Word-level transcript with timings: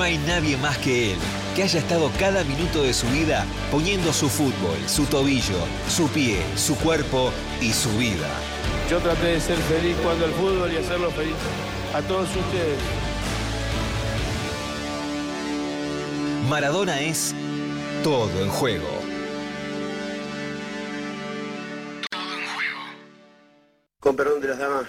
no 0.00 0.04
hay 0.04 0.16
nadie 0.26 0.56
más 0.56 0.78
que 0.78 1.12
él 1.12 1.18
que 1.54 1.62
haya 1.62 1.78
estado 1.78 2.10
cada 2.18 2.42
minuto 2.44 2.82
de 2.82 2.94
su 2.94 3.06
vida 3.08 3.44
poniendo 3.70 4.14
su 4.14 4.30
fútbol, 4.30 4.78
su 4.86 5.04
tobillo, 5.04 5.58
su 5.90 6.08
pie, 6.08 6.38
su 6.56 6.74
cuerpo 6.76 7.30
y 7.60 7.70
su 7.70 7.90
vida. 7.98 8.26
Yo 8.88 8.98
traté 9.00 9.26
de 9.26 9.40
ser 9.42 9.58
feliz 9.58 9.94
cuando 10.02 10.24
el 10.24 10.32
fútbol 10.32 10.72
y 10.72 10.78
hacerlo 10.78 11.10
feliz 11.10 11.34
a 11.92 12.00
todos 12.00 12.30
ustedes. 12.34 12.78
Maradona 16.48 16.98
es 17.02 17.34
todo 18.02 18.42
en 18.42 18.48
juego. 18.48 18.88
Con 24.00 24.16
perdón 24.16 24.40
de 24.40 24.48
las 24.48 24.58
damas, 24.58 24.86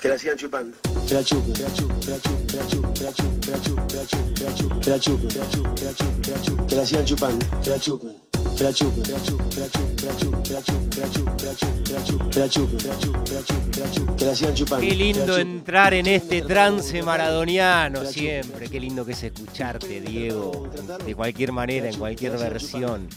que 0.00 0.08
la 0.08 0.18
sigan 0.18 0.36
chupando. 0.36 0.76
Que 1.08 1.14
la 1.14 1.24
chupen, 1.24 1.52
que 1.52 1.62
la 1.62 1.72
chupen, 1.72 2.00
que 2.00 2.10
la 2.10 2.20
chupen, 2.20 2.44
que 2.46 2.56
la 2.56 2.66
chupen, 2.66 2.92
que 2.94 3.04
la 3.04 3.12
chupen, 3.12 3.86
que 3.86 3.96
la 3.96 4.06
chupen, 4.06 4.28
que 4.36 4.44
la 4.44 4.48
chupen, 4.50 4.78
que 4.80 4.90
la 4.90 4.98
chupen, 4.98 5.28
que 5.28 5.36
la 5.36 5.36
chupen, 5.36 5.36
que 5.36 5.44
la 5.44 5.52
chupen, 5.52 5.74
que 5.74 5.84
la 5.84 5.94
chupen, 5.94 6.22
que 6.22 6.30
la 6.30 6.42
chupen, 6.42 6.66
que 6.66 6.76
la 6.76 6.86
sigan 6.86 7.04
chupando, 7.04 7.46
que 7.62 7.70
la 7.70 7.78
chupen. 7.78 8.26
Que 8.56 8.64
la 8.64 8.72
chupen, 8.72 9.02
que 9.02 9.12
la 9.12 9.22
chupen, 9.22 9.48
que 9.50 9.60
la 9.60 9.68
chupen, 9.68 9.96
que 9.96 10.06
la 10.06 10.16
chupen, 10.16 10.42
que 10.42 10.52
la 10.52 10.62
chupen, 10.62 10.90
que 10.90 11.00
la 11.00 11.10
chupen, 11.10 11.30
que 11.30 11.46
la 11.46 11.48
chupen, 11.48 11.76
que 11.76 11.92
la 11.92 11.98
chupen, 11.98 12.30
que 12.30 12.40
la 12.40 12.48
chupen, 12.48 12.78
que 12.78 12.88
la 12.88 12.98
chupen, 12.98 13.24
que 13.24 13.34
la 13.34 13.42
chupen, 13.42 13.70
que 13.70 13.80
la 13.80 13.90
chupen, 13.90 14.16
que 14.16 14.24
la 14.26 14.34
sigan 14.34 14.54
chupando. 14.54 14.86
Qué 14.86 14.94
lindo 14.94 15.38
entrar 15.38 15.94
en 15.94 16.06
este 16.06 16.42
trance 16.42 17.02
maradoniano 17.02 18.04
siempre. 18.04 18.68
Qué 18.68 18.80
lindo 18.80 19.04
que 19.04 19.12
es 19.12 19.22
escucharte, 19.22 20.00
Diego. 20.00 20.68
De 21.04 21.14
cualquier 21.14 21.52
manera, 21.52 21.88
en 21.88 21.98
cualquier 21.98 22.32
versión. 22.38 23.08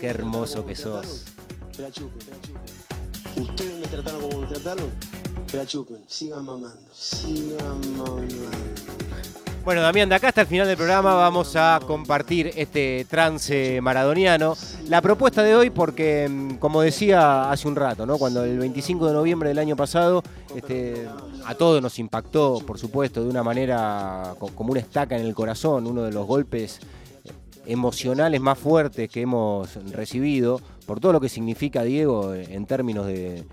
Qué 0.00 0.06
hermoso 0.06 0.64
que 0.66 0.74
sos. 0.74 1.24
Que 1.74 1.82
la 1.82 1.90
chupen, 1.90 2.18
que 2.18 2.30
la 2.30 2.40
chupen. 2.40 2.84
Ustedes 3.36 3.80
me 3.80 3.86
trataron 3.88 4.20
como 4.20 4.40
me 4.42 4.46
trataron, 4.46 4.90
la 5.56 5.66
chupen. 5.66 5.98
Sigan 6.06 6.44
mamando, 6.44 6.78
sigan 6.92 7.96
mamando. 7.96 8.34
Bueno, 9.64 9.80
Damián, 9.80 10.10
de 10.10 10.14
acá 10.14 10.28
hasta 10.28 10.42
el 10.42 10.46
final 10.46 10.66
del 10.66 10.76
programa 10.76 11.14
vamos 11.14 11.56
a 11.56 11.80
compartir 11.86 12.52
este 12.54 13.06
trance 13.08 13.80
maradoniano. 13.80 14.54
La 14.88 15.00
propuesta 15.00 15.42
de 15.42 15.56
hoy, 15.56 15.70
porque, 15.70 16.28
mm, 16.30 16.56
como 16.56 16.82
decía 16.82 17.50
hace 17.50 17.66
un 17.66 17.74
rato, 17.74 18.06
cuando 18.18 18.44
el 18.44 18.58
25 18.58 19.06
de 19.06 19.14
noviembre 19.14 19.48
del 19.48 19.58
año 19.58 19.74
pasado, 19.74 20.22
este, 20.54 21.08
a 21.46 21.54
todos 21.54 21.80
nos 21.80 21.98
impactó, 21.98 22.58
por 22.66 22.78
supuesto, 22.78 23.22
de 23.24 23.30
una 23.30 23.42
manera 23.42 24.34
co- 24.38 24.48
como 24.48 24.72
una 24.72 24.80
estaca 24.80 25.16
en 25.16 25.24
el 25.24 25.34
corazón, 25.34 25.86
uno 25.86 26.02
de 26.02 26.12
los 26.12 26.26
golpes 26.26 26.80
emocionales 27.66 28.42
más 28.42 28.58
fuertes 28.58 29.08
que 29.08 29.22
hemos 29.22 29.74
recibido, 29.92 30.60
por 30.86 31.00
todo 31.00 31.12
lo 31.12 31.20
que 31.20 31.28
significa 31.28 31.82
Diego 31.82 32.34
en 32.34 32.66
términos 32.66 33.06
de, 33.06 33.44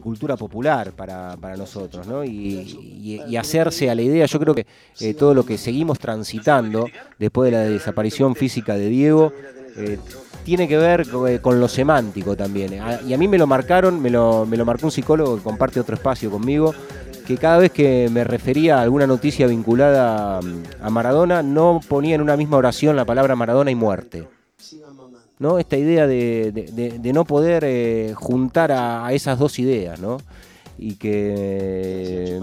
cultura 0.00 0.36
popular 0.36 0.92
para, 0.92 1.36
para 1.36 1.56
nosotros, 1.56 2.06
¿no? 2.06 2.24
Y, 2.24 3.36
hacerse 3.36 3.88
a 3.88 3.94
la 3.94 4.02
idea, 4.02 4.26
yo 4.26 4.38
creo 4.38 4.54
que 4.54 4.66
eh, 5.00 5.14
todo 5.14 5.32
lo 5.32 5.44
que 5.46 5.56
seguimos 5.56 5.98
transitando 5.98 6.86
después 7.18 7.50
de 7.50 7.56
la 7.56 7.64
desaparición 7.64 8.36
física 8.36 8.74
de 8.74 8.88
Diego, 8.88 9.32
eh, 9.76 9.98
tiene 10.44 10.68
que 10.68 10.76
ver 10.76 11.06
eh, 11.28 11.38
con 11.40 11.60
lo 11.60 11.68
semántico 11.68 12.36
también. 12.36 12.80
Y 13.06 13.14
a 13.14 13.18
mí 13.18 13.28
me 13.28 13.38
lo 13.38 13.46
marcaron, 13.46 14.00
me 14.00 14.10
lo, 14.10 14.44
me 14.46 14.56
lo 14.56 14.64
marcó 14.64 14.86
un 14.86 14.92
psicólogo 14.92 15.36
que 15.36 15.42
comparte 15.42 15.80
otro 15.80 15.94
espacio 15.94 16.30
conmigo, 16.30 16.74
que 17.26 17.36
cada 17.36 17.58
vez 17.58 17.70
que 17.70 18.08
me 18.10 18.24
refería 18.24 18.78
a 18.78 18.82
alguna 18.82 19.06
noticia 19.06 19.46
vinculada 19.46 20.40
mm, 20.42 20.62
a 20.82 20.90
Maradona, 20.90 21.42
no 21.42 21.80
ponía 21.86 22.14
en 22.14 22.20
una 22.20 22.36
misma 22.36 22.56
oración 22.56 22.96
la 22.96 23.04
palabra 23.04 23.36
Maradona 23.36 23.70
y 23.70 23.74
muerte. 23.74 24.28
¿No? 25.40 25.58
Esta 25.58 25.76
idea 25.76 26.06
de, 26.06 26.52
de- 26.52 27.12
no 27.12 27.24
poder 27.24 27.64
eh, 27.66 28.12
juntar 28.14 28.70
a, 28.70 29.12
esas 29.12 29.38
dos 29.40 29.58
ideas, 29.58 29.98
¿no? 29.98 30.18
Y 30.78 30.94
que 30.94 32.40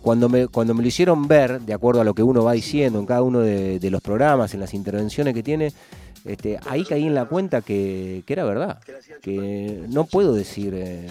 cuando, 0.00 0.28
me, 0.30 0.48
cuando 0.48 0.72
me 0.72 0.80
lo 0.82 0.88
hicieron 0.88 1.28
ver, 1.28 1.60
de 1.60 1.74
acuerdo 1.74 2.00
a 2.00 2.04
lo 2.04 2.14
que 2.14 2.22
uno 2.22 2.42
va 2.42 2.52
diciendo 2.52 2.98
en 2.98 3.06
cada 3.06 3.22
uno 3.22 3.40
de 3.40 3.90
los 3.90 4.00
programas, 4.00 4.54
en 4.54 4.60
las 4.60 4.72
intervenciones 4.72 5.34
que 5.34 5.42
tiene, 5.42 5.72
este, 6.24 6.58
ahí 6.66 6.84
caí 6.84 7.06
en 7.06 7.14
la 7.14 7.24
cuenta 7.24 7.62
que, 7.62 8.22
era 8.26 8.44
verdad, 8.44 8.80
que 9.20 9.84
no 9.88 10.04
puedo 10.04 10.34
decir 10.34 10.72
eh, 10.74 11.08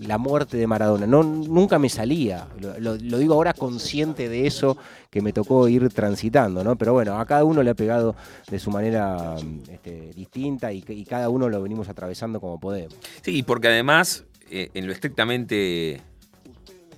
la 0.00 0.18
muerte 0.18 0.56
de 0.56 0.66
Maradona, 0.66 1.06
no, 1.06 1.22
nunca 1.22 1.78
me 1.78 1.88
salía, 1.88 2.48
lo, 2.78 2.96
digo 2.96 3.34
ahora 3.34 3.52
consciente 3.52 4.28
de 4.28 4.46
eso 4.46 4.76
que 5.10 5.20
me 5.20 5.32
tocó 5.32 5.68
ir 5.68 5.88
transitando, 5.90 6.64
¿no? 6.64 6.76
Pero 6.76 6.92
bueno, 6.92 7.18
a 7.18 7.26
cada 7.26 7.44
uno 7.44 7.62
le 7.62 7.70
ha 7.70 7.74
pegado 7.74 8.16
de 8.50 8.58
su 8.58 8.70
manera 8.70 9.36
este, 9.70 10.10
distinta 10.14 10.72
y, 10.72 10.84
y 10.88 11.04
cada 11.04 11.28
uno 11.28 11.48
lo 11.48 11.62
venimos 11.62 11.88
atravesando 11.88 12.40
como 12.40 12.58
podemos. 12.58 12.94
Sí, 13.22 13.42
porque 13.42 13.68
además, 13.68 14.24
eh, 14.50 14.70
en 14.74 14.86
lo 14.86 14.92
estrictamente 14.92 16.00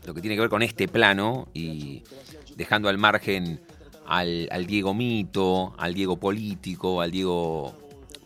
lo 0.06 0.14
que 0.14 0.20
tiene 0.20 0.36
que 0.36 0.40
ver 0.40 0.50
con 0.50 0.62
este 0.62 0.86
plano 0.86 1.48
y 1.52 2.04
dejando 2.56 2.88
al 2.88 2.96
margen 2.96 3.60
al, 4.08 4.48
al 4.50 4.66
Diego 4.66 4.94
mito, 4.94 5.74
al 5.78 5.94
Diego 5.94 6.16
político, 6.16 7.00
al 7.00 7.10
Diego 7.10 7.74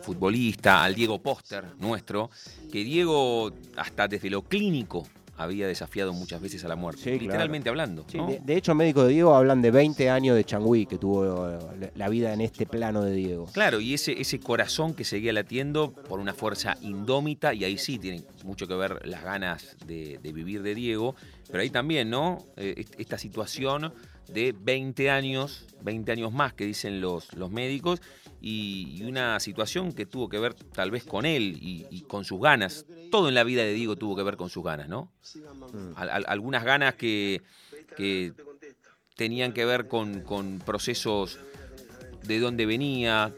futbolista, 0.00 0.82
al 0.82 0.94
Diego 0.94 1.18
póster 1.20 1.64
nuestro, 1.78 2.30
que 2.72 2.84
Diego 2.84 3.52
hasta 3.76 4.08
desde 4.08 4.30
lo 4.30 4.42
clínico 4.42 5.06
había 5.36 5.66
desafiado 5.66 6.12
muchas 6.12 6.38
veces 6.42 6.62
a 6.66 6.68
la 6.68 6.76
muerte, 6.76 7.00
Sí, 7.00 7.10
claro. 7.12 7.22
literalmente 7.22 7.70
hablando. 7.70 8.04
Sí, 8.08 8.18
¿no? 8.18 8.26
de, 8.26 8.40
de 8.40 8.56
hecho, 8.58 8.74
médicos 8.74 9.06
de 9.06 9.12
Diego 9.14 9.34
hablan 9.34 9.62
de 9.62 9.70
20 9.70 10.10
años 10.10 10.36
de 10.36 10.44
Changui 10.44 10.84
que 10.84 10.98
tuvo 10.98 11.48
eh, 11.48 11.90
la, 11.94 12.08
vida 12.10 12.34
en 12.34 12.42
este 12.42 12.66
plano 12.66 13.02
de 13.02 13.12
Diego. 13.14 13.46
Claro, 13.52 13.80
y 13.80 13.94
ese, 13.94 14.20
ese 14.20 14.38
corazón 14.38 14.92
que 14.92 15.02
seguía 15.04 15.32
latiendo 15.32 15.92
por 15.92 16.20
una 16.20 16.34
fuerza 16.34 16.76
indómita, 16.82 17.54
y 17.54 17.64
ahí 17.64 17.78
sí 17.78 17.98
tiene 17.98 18.22
mucho 18.44 18.66
que 18.68 18.74
ver 18.74 19.06
las 19.08 19.24
ganas 19.24 19.76
de, 19.86 20.18
de 20.22 20.32
vivir 20.34 20.62
de 20.62 20.74
Diego, 20.74 21.14
pero 21.50 21.62
ahí 21.62 21.70
también, 21.70 22.10
¿no? 22.10 22.44
Eh, 22.58 22.74
est- 22.76 23.00
esta 23.00 23.16
situación 23.16 23.94
de 24.32 24.54
20 24.58 25.10
años, 25.10 25.66
20 25.82 26.12
años 26.12 26.32
más 26.32 26.52
que 26.54 26.64
dicen 26.66 27.00
los, 27.00 27.32
los 27.34 27.50
médicos, 27.50 28.00
y, 28.40 28.96
y 28.98 29.02
una 29.04 29.38
situación 29.40 29.92
que 29.92 30.06
tuvo 30.06 30.28
que 30.28 30.38
ver 30.38 30.54
tal 30.54 30.90
vez 30.90 31.04
con 31.04 31.26
él 31.26 31.58
y, 31.60 31.86
y 31.90 32.02
con 32.02 32.24
sus 32.24 32.40
ganas. 32.40 32.86
Todo 33.10 33.28
en 33.28 33.34
la 33.34 33.44
vida 33.44 33.62
de 33.62 33.74
Diego 33.74 33.96
tuvo 33.96 34.16
que 34.16 34.22
ver 34.22 34.36
con 34.36 34.48
sus 34.48 34.64
ganas, 34.64 34.88
¿no? 34.88 35.10
Al- 35.96 36.08
al- 36.10 36.24
algunas 36.28 36.64
ganas 36.64 36.94
que, 36.94 37.42
que 37.96 38.32
tenían 39.16 39.52
que 39.52 39.64
ver 39.66 39.88
con, 39.88 40.20
con 40.22 40.58
procesos 40.60 41.38
de 42.22 42.38
dónde 42.40 42.64
venía, 42.66 43.34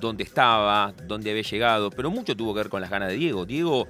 dónde 0.00 0.22
estaba, 0.24 0.94
dónde 1.06 1.30
había 1.30 1.42
llegado, 1.42 1.90
pero 1.90 2.10
mucho 2.10 2.34
tuvo 2.36 2.54
que 2.54 2.58
ver 2.60 2.68
con 2.70 2.80
las 2.80 2.90
ganas 2.90 3.08
de 3.08 3.16
Diego. 3.16 3.44
Diego 3.44 3.88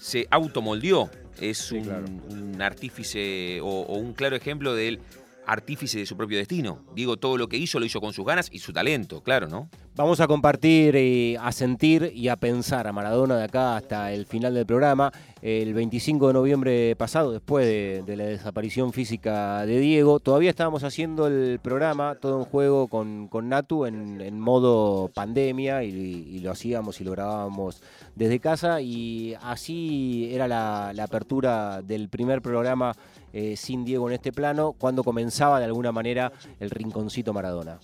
se 0.00 0.26
automoldeó, 0.30 1.10
es 1.40 1.70
un, 1.70 1.88
un 2.28 2.60
artífice 2.62 3.60
o, 3.60 3.66
o 3.82 3.96
un 3.98 4.14
claro 4.14 4.34
ejemplo 4.34 4.74
del 4.74 4.98
artífice 5.46 5.98
de 5.98 6.06
su 6.06 6.16
propio 6.16 6.38
destino. 6.38 6.84
Diego 6.94 7.16
todo 7.16 7.36
lo 7.36 7.48
que 7.48 7.56
hizo 7.56 7.78
lo 7.78 7.86
hizo 7.86 8.00
con 8.00 8.12
sus 8.12 8.24
ganas 8.24 8.48
y 8.52 8.58
su 8.58 8.72
talento, 8.72 9.22
claro, 9.22 9.48
¿no? 9.48 9.70
Vamos 9.94 10.20
a 10.20 10.26
compartir, 10.26 10.96
y 10.96 11.36
a 11.36 11.52
sentir 11.52 12.12
y 12.14 12.28
a 12.28 12.36
pensar 12.36 12.86
a 12.86 12.94
Maradona 12.94 13.36
de 13.36 13.44
acá 13.44 13.76
hasta 13.76 14.10
el 14.10 14.24
final 14.24 14.54
del 14.54 14.64
programa. 14.64 15.12
El 15.42 15.74
25 15.74 16.28
de 16.28 16.32
noviembre 16.32 16.96
pasado, 16.96 17.30
después 17.30 17.66
de, 17.66 18.16
la 18.16 18.24
desaparición 18.24 18.94
física 18.94 19.66
de 19.66 19.78
Diego, 19.80 20.18
todavía 20.18 20.48
estábamos 20.48 20.82
haciendo 20.82 21.26
el 21.26 21.58
programa 21.60 22.14
todo 22.14 22.38
en 22.38 22.46
juego 22.46 22.88
con, 22.88 23.28
con 23.28 23.50
Natu 23.50 23.84
en, 23.84 24.40
modo 24.40 25.10
pandemia 25.12 25.84
y, 25.84 26.38
lo 26.38 26.52
hacíamos 26.52 26.98
y 27.02 27.04
lo 27.04 27.10
grabábamos 27.10 27.82
desde 28.14 28.40
casa 28.40 28.80
y 28.80 29.36
así 29.42 30.30
era 30.32 30.48
la, 30.48 30.94
apertura 31.02 31.82
del 31.82 32.08
primer 32.08 32.40
programa 32.40 32.94
eh, 33.34 33.56
sin 33.58 33.84
Diego 33.84 34.08
en 34.08 34.14
este 34.14 34.32
plano, 34.32 34.72
cuando 34.72 35.04
comenzaba 35.04 35.58
de 35.58 35.66
alguna 35.66 35.92
manera 35.92 36.32
el 36.60 36.70
rinconcito 36.70 37.34
Maradona. 37.34 37.78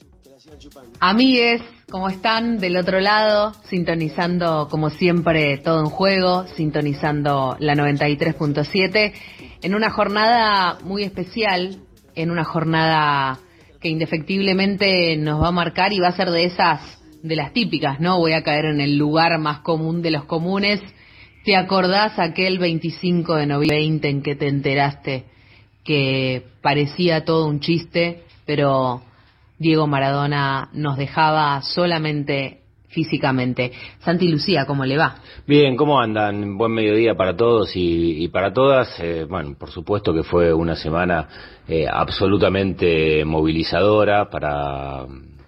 Amigues, 1.01 1.63
¿cómo 1.99 2.11
están? 2.11 2.59
Del 2.59 2.77
otro 2.77 3.01
lado, 3.01 3.55
sintonizando 3.65 4.69
como 4.71 4.89
siempre 4.89 5.59
todo 5.59 5.81
en 5.81 5.87
juego, 5.87 6.47
sintonizando 6.55 7.57
la 7.59 7.75
93.7, 7.75 9.13
en 9.63 9.75
una 9.75 9.91
jornada 9.91 10.79
muy 10.85 11.03
especial, 11.03 11.79
en 12.15 12.31
una 12.31 12.45
jornada 12.45 13.41
que 13.81 13.89
indefectiblemente 13.89 15.17
nos 15.17 15.43
va 15.43 15.49
a 15.49 15.51
marcar 15.51 15.93
y 15.93 15.99
va 15.99 16.07
a 16.07 16.13
ser 16.13 16.31
de 16.31 16.45
esas, 16.45 17.03
de 17.25 17.35
las 17.35 17.53
típicas, 17.53 17.99
¿no? 17.99 18.17
Voy 18.19 18.33
a 18.33 18.45
caer 18.45 18.67
en 18.67 18.81
el 18.81 18.97
lugar 18.97 19.37
más 19.41 19.59
común 19.63 20.01
de 20.01 20.13
los 20.13 20.25
comunes. 20.25 20.81
¿Te 21.45 21.57
acordás 21.57 22.17
aquel 22.21 22.61
25 22.61 23.35
de 23.35 23.47
noviembre 23.47 24.09
en 24.09 24.23
que 24.23 24.37
te 24.37 24.47
enteraste 24.47 25.25
que 25.83 26.45
parecía 26.63 27.25
todo 27.25 27.49
un 27.49 27.59
chiste, 27.59 28.23
pero 28.47 29.03
Diego 29.59 29.87
Maradona 29.87 30.71
nos 30.73 30.97
dejaba 30.97 31.61
solamente 31.63 32.63
físicamente. 32.89 33.73
Santi 34.01 34.29
Lucía, 34.29 34.65
¿cómo 34.67 34.85
le 34.85 34.97
va? 34.97 35.17
Bien, 35.47 35.77
¿cómo 35.77 36.01
andan? 36.01 36.57
Buen 36.57 36.73
mediodía 36.73 37.15
para 37.15 37.37
todos 37.37 37.71
y, 37.75 38.29
para 38.29 38.53
todas. 38.53 38.89
Eh, 39.01 39.27
bueno, 39.29 39.57
por 39.59 39.71
supuesto 39.71 40.15
que 40.15 40.23
fue 40.23 40.53
una 40.53 40.75
semana 40.75 41.29
eh, 41.69 41.87
absolutamente 41.91 43.25
movilizadora 43.25 44.31
para, 44.31 45.07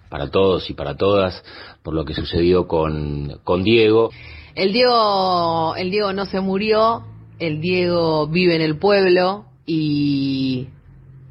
para 0.09 0.29
todos 0.29 0.69
y 0.69 0.73
para 0.73 0.95
todas 0.95 1.43
por 1.83 1.93
lo 1.93 2.05
que 2.05 2.13
sucedió 2.13 2.67
con, 2.67 3.39
con 3.43 3.63
Diego. 3.63 4.11
El 4.55 4.73
Diego, 4.73 5.75
el 5.75 5.89
Diego 5.89 6.13
no 6.13 6.25
se 6.25 6.41
murió, 6.41 7.03
el 7.39 7.61
Diego 7.61 8.27
vive 8.27 8.55
en 8.55 8.61
el 8.61 8.77
pueblo 8.77 9.45
y 9.65 10.67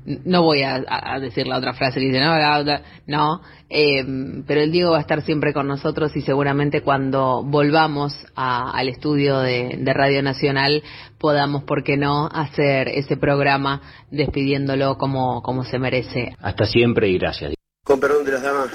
no 0.04 0.42
voy 0.42 0.62
a, 0.62 0.80
decir 1.20 1.46
la 1.46 1.58
otra 1.58 1.74
frase 1.74 2.00
que 2.00 2.06
dice, 2.06 2.20
no, 2.20 2.34
no 3.06 3.40
eh, 3.68 4.04
pero 4.46 4.60
el 4.62 4.72
Diego 4.72 4.92
va 4.92 4.98
a 4.98 5.02
estar 5.02 5.22
siempre 5.22 5.52
con 5.52 5.68
nosotros 5.68 6.16
y 6.16 6.22
seguramente 6.22 6.82
cuando 6.82 7.42
volvamos 7.44 8.14
al 8.34 8.88
estudio 8.88 9.40
de, 9.40 9.78
Radio 9.94 10.22
Nacional 10.22 10.82
podamos, 11.18 11.64
¿por 11.64 11.84
qué 11.84 11.96
no?, 11.96 12.28
hacer 12.32 12.88
ese 12.88 13.16
programa 13.16 13.82
despidiéndolo 14.10 14.96
como, 14.96 15.42
como 15.42 15.64
se 15.64 15.78
merece. 15.78 16.34
Hasta 16.40 16.64
siempre 16.64 17.08
y 17.08 17.18
gracias. 17.18 17.54
Con 17.84 18.00
perdón 18.00 18.24
de 18.24 18.32
las 18.32 18.42
damas. 18.42 18.70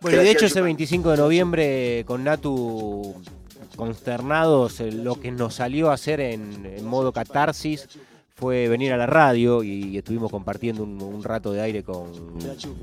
Bueno, 0.00 0.18
de 0.18 0.30
hecho 0.30 0.46
ese 0.46 0.62
25 0.62 1.10
de 1.10 1.16
noviembre 1.18 2.04
con 2.06 2.24
Natu 2.24 3.16
consternados, 3.76 4.80
eh, 4.80 4.92
lo 4.92 5.20
que 5.20 5.30
nos 5.30 5.56
salió 5.56 5.90
a 5.90 5.94
hacer 5.94 6.20
en 6.20 6.84
modo 6.86 7.12
catarsis 7.12 7.86
fue 8.40 8.68
venir 8.68 8.92
a 8.94 8.96
la 8.96 9.06
radio 9.06 9.62
y 9.62 9.98
estuvimos 9.98 10.30
compartiendo 10.30 10.82
un, 10.82 11.22
rato 11.22 11.52
de 11.52 11.60
aire 11.60 11.82
con, 11.82 12.06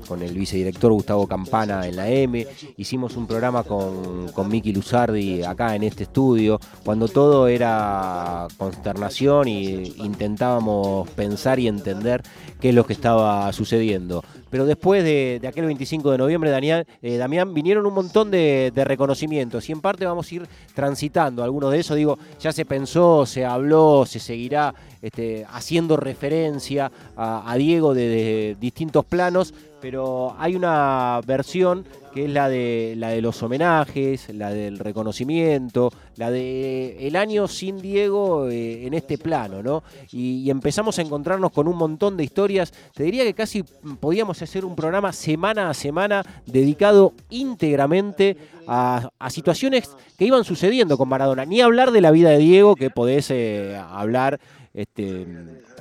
con, 0.06 0.22
el 0.22 0.32
vicedirector 0.32 0.92
Gustavo 0.92 1.26
Campana 1.26 1.84
en 1.88 1.96
la 1.96 2.08
M. 2.08 2.46
Hicimos 2.76 3.16
un 3.16 3.26
programa 3.26 3.64
con, 3.64 4.28
con 4.28 4.48
Miki 4.48 4.72
Luzardi 4.72 5.42
acá 5.42 5.74
en 5.74 5.82
este 5.82 6.04
estudio, 6.04 6.60
cuando 6.84 7.08
todo 7.08 7.48
era 7.48 8.46
consternación 8.56 9.48
y 9.48 9.94
intentábamos 9.96 11.10
pensar 11.10 11.58
y 11.58 11.66
entender 11.66 12.22
qué 12.60 12.68
es 12.68 12.74
lo 12.76 12.86
que 12.86 12.92
estaba 12.92 13.52
sucediendo 13.52 14.22
pero 14.50 14.66
después 14.66 15.04
de, 15.04 15.40
aquel 15.46 15.66
25 15.66 16.10
de 16.10 16.18
noviembre, 16.18 16.50
Daniel, 16.50 16.86
eh, 17.02 17.16
Damián, 17.16 17.54
vinieron 17.54 17.86
un 17.86 17.94
montón 17.94 18.30
de, 18.30 18.72
reconocimientos 18.74 19.68
y 19.68 19.72
en 19.72 19.80
parte 19.80 20.06
vamos 20.06 20.30
a 20.30 20.34
ir 20.34 20.48
transitando 20.74 21.42
algunos 21.42 21.72
de 21.72 21.80
esos. 21.80 21.96
Digo, 21.96 22.18
ya 22.40 22.52
se 22.52 22.64
pensó, 22.64 23.26
se 23.26 23.44
habló, 23.44 24.04
se 24.06 24.18
seguirá 24.18 24.74
este, 25.02 25.46
haciendo 25.50 25.96
referencia 25.96 26.90
a, 27.16 27.54
Diego 27.58 27.92
de 27.92 28.56
distintos 28.60 29.04
planos, 29.04 29.52
pero 29.80 30.34
hay 30.38 30.54
una 30.54 31.20
versión 31.26 31.84
que 32.12 32.24
es 32.24 32.30
la 32.30 32.48
de 32.48 32.94
la 32.96 33.10
de 33.10 33.20
los 33.20 33.42
homenajes, 33.42 34.32
la 34.34 34.50
del 34.50 34.78
reconocimiento, 34.78 35.92
la 36.16 36.30
de 36.30 37.06
el 37.06 37.16
año 37.16 37.48
sin 37.48 37.80
Diego 37.80 38.48
eh, 38.48 38.86
en 38.86 38.94
este 38.94 39.18
plano, 39.18 39.62
¿no? 39.62 39.82
Y, 40.12 40.48
empezamos 40.50 40.98
a 40.98 41.02
encontrarnos 41.02 41.52
con 41.52 41.68
un 41.68 41.76
montón 41.76 42.16
de 42.16 42.24
historias. 42.24 42.72
Te 42.94 43.02
diría 43.02 43.24
que 43.24 43.34
casi 43.34 43.62
podíamos 44.00 44.40
hacer 44.40 44.64
un 44.64 44.74
programa 44.74 45.12
semana 45.12 45.70
a 45.70 45.74
semana 45.74 46.24
dedicado 46.46 47.12
íntegramente 47.28 48.36
a, 48.66 49.10
situaciones 49.28 49.90
que 50.16 50.24
iban 50.24 50.44
sucediendo 50.44 50.96
con 50.96 51.08
Maradona. 51.08 51.44
Ni 51.44 51.60
hablar 51.60 51.90
de 51.90 52.00
la 52.00 52.10
vida 52.10 52.30
de 52.30 52.38
Diego, 52.38 52.74
que 52.74 52.90
podés 52.90 53.30
eh, 53.30 53.76
hablar 53.76 54.40
este, 54.72 55.26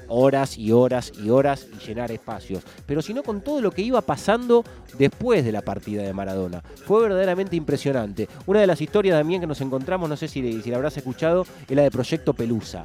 horas 0.08 0.58
y 0.58 0.72
horas 0.72 1.12
y 1.22 1.30
horas 1.30 1.68
y 1.74 1.86
llenar 1.86 2.12
espacios, 2.12 2.64
pero 2.86 3.02
sino 3.02 3.24
con 3.24 3.42
todo 3.42 3.62
lo 3.62 3.72
que 3.72 3.82
iba 3.82 4.02
pasando 4.02 4.64
después 4.98 5.44
de 5.46 5.52
la 5.52 5.62
partida 5.62 6.04
de 6.04 6.14
Maradona. 6.14 6.62
Fue 6.86 7.02
verdaderamente 7.02 7.56
impresionante. 7.56 8.28
Una 8.46 8.62
de 8.62 8.68
las 8.68 8.82
historias 8.82 9.18
también 9.18 9.42
que 9.42 9.48
nos 9.48 9.62
encontramos, 9.62 10.10
no 10.10 10.18
sé 10.18 10.28
si, 10.28 10.62
si 10.62 10.70
la 10.70 10.78
habrás 10.78 10.98
escuchado, 10.98 11.46
es 11.68 11.76
la 11.76 11.84
de 11.84 11.92
Proyecto 11.92 12.34
Pelusa. 12.34 12.84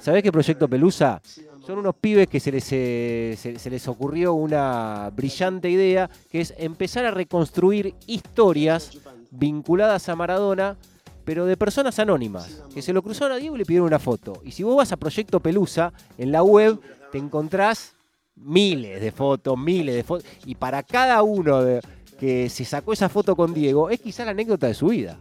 ¿Sabés 0.00 0.22
qué 0.22 0.32
Proyecto 0.32 0.68
Pelusa? 0.68 1.20
Son 1.66 1.78
unos 1.78 1.94
pibes 1.94 2.26
que 2.26 2.40
se 2.40 2.50
les, 2.50 2.66
eh, 2.72 3.36
se 3.38 3.70
les 3.70 3.86
ocurrió 3.86 4.34
una 4.34 5.10
brillante 5.14 5.70
idea, 5.70 6.10
que 6.28 6.40
es 6.40 6.54
empezar 6.58 7.04
a 7.04 7.12
reconstruir 7.12 7.94
historias 8.06 8.98
vinculadas 9.30 10.08
a 10.08 10.16
Maradona 10.16 10.76
pero 11.24 11.46
de 11.46 11.56
personas 11.56 11.98
anónimas, 11.98 12.62
que 12.74 12.82
se 12.82 12.92
lo 12.92 13.02
cruzaron 13.02 13.36
a 13.36 13.36
Diego 13.36 13.54
y 13.56 13.58
le 13.58 13.64
pidieron 13.64 13.86
una 13.86 13.98
foto. 13.98 14.40
Y 14.44 14.52
si 14.52 14.62
vos 14.62 14.76
vas 14.76 14.92
a 14.92 14.96
Proyecto 14.96 15.40
Pelusa, 15.40 15.92
en 16.18 16.32
la 16.32 16.42
web 16.42 16.78
te 17.10 17.18
encontrás 17.18 17.94
miles 18.34 19.00
de 19.00 19.12
fotos, 19.12 19.58
miles 19.58 19.94
de 19.94 20.02
fotos, 20.02 20.26
y 20.46 20.54
para 20.54 20.82
cada 20.82 21.22
uno 21.22 21.62
de, 21.62 21.80
que 22.22 22.48
se 22.48 22.64
sacó 22.64 22.92
esa 22.92 23.08
foto 23.08 23.34
con 23.34 23.52
Diego, 23.52 23.90
es 23.90 24.00
quizá 24.00 24.24
la 24.24 24.30
anécdota 24.30 24.68
de 24.68 24.74
su 24.74 24.88
vida. 24.88 25.18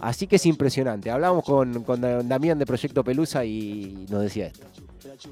Así 0.00 0.26
que 0.26 0.36
es 0.36 0.46
impresionante. 0.46 1.08
Hablábamos 1.10 1.44
con, 1.44 1.84
con 1.84 2.00
Damián 2.00 2.58
de 2.58 2.66
Proyecto 2.66 3.04
Pelusa 3.04 3.44
y 3.44 4.06
nos 4.10 4.22
decía 4.22 4.48
esto. 4.48 4.66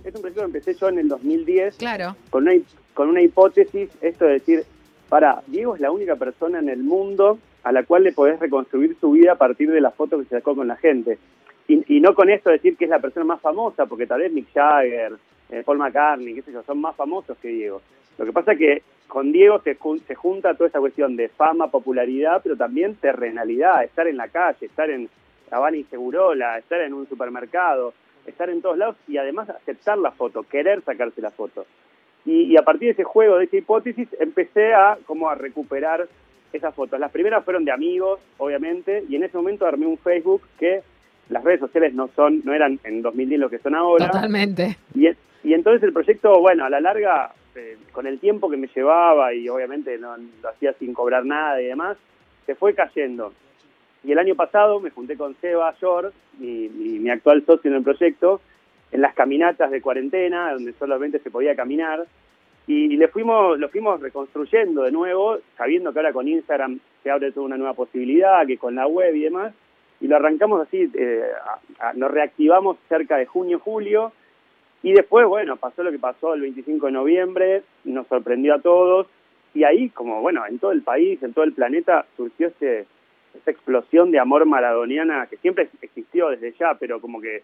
Es 0.04 0.14
un 0.14 0.20
proyecto 0.20 0.40
que 0.40 0.46
empecé 0.46 0.74
yo 0.74 0.88
en 0.88 1.00
el 1.00 1.08
2010. 1.08 1.76
Claro. 1.76 2.16
Con 2.30 2.44
una, 2.44 2.52
con 2.94 3.08
una 3.08 3.20
hipótesis, 3.20 3.90
esto 4.00 4.24
de 4.24 4.32
decir, 4.34 4.64
para, 5.08 5.42
Diego 5.46 5.74
es 5.74 5.80
la 5.80 5.90
única 5.90 6.16
persona 6.16 6.58
en 6.58 6.68
el 6.68 6.82
mundo 6.82 7.38
a 7.62 7.72
la 7.72 7.82
cual 7.84 8.04
le 8.04 8.12
podés 8.12 8.38
reconstruir 8.38 8.96
su 9.00 9.12
vida 9.12 9.32
a 9.32 9.38
partir 9.38 9.70
de 9.70 9.80
las 9.80 9.94
fotos 9.94 10.22
que 10.22 10.28
se 10.28 10.36
sacó 10.36 10.54
con 10.54 10.68
la 10.68 10.76
gente. 10.76 11.18
Y, 11.66 12.00
no 12.00 12.14
con 12.14 12.28
esto 12.28 12.50
decir 12.50 12.76
que 12.76 12.84
es 12.84 12.90
la 12.90 12.98
persona 12.98 13.24
más 13.24 13.40
famosa, 13.40 13.86
porque 13.86 14.06
tal 14.06 14.20
vez 14.20 14.30
Mick 14.30 14.52
Jagger, 14.52 15.14
eh, 15.48 15.62
Paul 15.64 15.78
McCartney, 15.78 16.34
qué 16.34 16.42
sé 16.42 16.52
yo, 16.52 16.62
son 16.62 16.78
más 16.78 16.94
famosos 16.94 17.38
que 17.38 17.48
Diego. 17.48 17.80
Lo 18.18 18.26
que 18.26 18.32
pasa 18.32 18.52
es 18.52 18.58
que 18.58 18.82
con 19.08 19.32
Diego 19.32 19.60
se, 19.60 19.78
se 20.06 20.14
junta 20.14 20.54
toda 20.54 20.68
esa 20.68 20.80
cuestión 20.80 21.16
de 21.16 21.30
fama, 21.30 21.68
popularidad, 21.68 22.40
pero 22.42 22.56
también 22.56 22.96
terrenalidad, 22.96 23.82
estar 23.82 24.06
en 24.06 24.18
la 24.18 24.28
calle, 24.28 24.66
estar 24.66 24.90
en 24.90 25.08
Habana 25.50 25.78
y 25.78 25.84
Segurola, 25.84 26.58
estar 26.58 26.80
en 26.82 26.92
un 26.92 27.08
supermercado, 27.08 27.94
estar 28.26 28.50
en 28.50 28.60
todos 28.60 28.76
lados 28.76 28.96
y 29.08 29.16
además 29.16 29.48
aceptar 29.48 29.96
la 29.96 30.10
foto, 30.10 30.42
querer 30.42 30.82
sacarse 30.82 31.22
la 31.22 31.30
foto. 31.30 31.64
Y, 32.26 32.52
y, 32.52 32.56
a 32.56 32.62
partir 32.62 32.88
de 32.88 32.92
ese 32.92 33.04
juego, 33.04 33.36
de 33.36 33.44
esa 33.44 33.56
hipótesis, 33.56 34.08
empecé 34.18 34.72
a 34.72 34.96
como 35.06 35.28
a 35.28 35.34
recuperar 35.34 36.08
esas 36.52 36.74
fotos. 36.74 36.98
Las 36.98 37.10
primeras 37.10 37.44
fueron 37.44 37.64
de 37.64 37.72
amigos, 37.72 38.20
obviamente, 38.38 39.04
y 39.08 39.16
en 39.16 39.24
ese 39.24 39.36
momento 39.36 39.66
armé 39.66 39.86
un 39.86 39.98
Facebook 39.98 40.42
que 40.58 40.82
las 41.28 41.42
redes 41.42 41.60
sociales 41.60 41.94
no 41.94 42.08
son, 42.14 42.42
no 42.44 42.54
eran 42.54 42.78
en 42.84 43.02
2010 43.02 43.40
lo 43.40 43.50
que 43.50 43.58
son 43.58 43.74
ahora. 43.74 44.06
Totalmente. 44.10 44.76
Y, 44.94 45.08
y 45.42 45.54
entonces 45.54 45.82
el 45.82 45.92
proyecto, 45.92 46.40
bueno, 46.40 46.64
a 46.64 46.70
la 46.70 46.80
larga, 46.80 47.32
eh, 47.54 47.76
con 47.92 48.06
el 48.06 48.18
tiempo 48.18 48.50
que 48.50 48.56
me 48.56 48.68
llevaba 48.74 49.34
y 49.34 49.48
obviamente 49.48 49.98
no 49.98 50.16
lo 50.16 50.48
hacía 50.48 50.72
sin 50.74 50.94
cobrar 50.94 51.24
nada 51.24 51.60
y 51.60 51.66
demás, 51.66 51.96
se 52.46 52.54
fue 52.54 52.74
cayendo. 52.74 53.32
Y 54.02 54.12
el 54.12 54.18
año 54.18 54.34
pasado 54.34 54.80
me 54.80 54.90
junté 54.90 55.16
con 55.16 55.34
Seba 55.40 55.74
Short, 55.80 56.12
mi, 56.38 56.68
mi 56.68 57.10
actual 57.10 57.44
socio 57.46 57.70
en 57.70 57.78
el 57.78 57.82
proyecto, 57.82 58.40
en 58.94 59.00
las 59.00 59.12
caminatas 59.12 59.72
de 59.72 59.82
cuarentena, 59.82 60.52
donde 60.52 60.72
solamente 60.74 61.18
se 61.18 61.28
podía 61.28 61.56
caminar, 61.56 62.06
y 62.68 62.96
le 62.96 63.08
fuimos, 63.08 63.58
lo 63.58 63.68
fuimos 63.68 64.00
reconstruyendo 64.00 64.84
de 64.84 64.92
nuevo, 64.92 65.38
sabiendo 65.58 65.92
que 65.92 65.98
ahora 65.98 66.12
con 66.12 66.28
Instagram 66.28 66.78
se 67.02 67.10
abre 67.10 67.32
toda 67.32 67.46
una 67.46 67.56
nueva 67.56 67.74
posibilidad, 67.74 68.46
que 68.46 68.56
con 68.56 68.76
la 68.76 68.86
web 68.86 69.16
y 69.16 69.24
demás, 69.24 69.52
y 70.00 70.06
lo 70.06 70.14
arrancamos 70.14 70.62
así, 70.62 70.88
eh, 70.94 71.24
nos 71.96 72.08
reactivamos 72.12 72.76
cerca 72.88 73.16
de 73.16 73.26
junio, 73.26 73.58
julio, 73.58 74.12
y 74.84 74.92
después, 74.92 75.26
bueno, 75.26 75.56
pasó 75.56 75.82
lo 75.82 75.90
que 75.90 75.98
pasó 75.98 76.34
el 76.34 76.42
25 76.42 76.86
de 76.86 76.92
noviembre, 76.92 77.62
nos 77.82 78.06
sorprendió 78.06 78.54
a 78.54 78.60
todos, 78.60 79.08
y 79.54 79.64
ahí, 79.64 79.88
como 79.88 80.20
bueno, 80.20 80.46
en 80.46 80.60
todo 80.60 80.70
el 80.70 80.82
país, 80.82 81.20
en 81.24 81.34
todo 81.34 81.44
el 81.44 81.52
planeta, 81.52 82.06
surgió 82.16 82.46
ese, 82.46 82.86
esa 83.34 83.50
explosión 83.50 84.12
de 84.12 84.20
amor 84.20 84.46
maradoniana 84.46 85.26
que 85.26 85.36
siempre 85.38 85.68
existió 85.82 86.28
desde 86.28 86.52
ya, 86.52 86.76
pero 86.78 87.00
como 87.00 87.20
que 87.20 87.42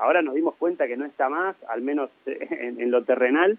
ahora 0.00 0.22
nos 0.22 0.34
dimos 0.34 0.54
cuenta 0.56 0.86
que 0.86 0.96
no 0.96 1.04
está 1.04 1.28
más, 1.28 1.56
al 1.68 1.82
menos 1.82 2.10
en 2.26 2.90
lo 2.90 3.04
terrenal, 3.04 3.58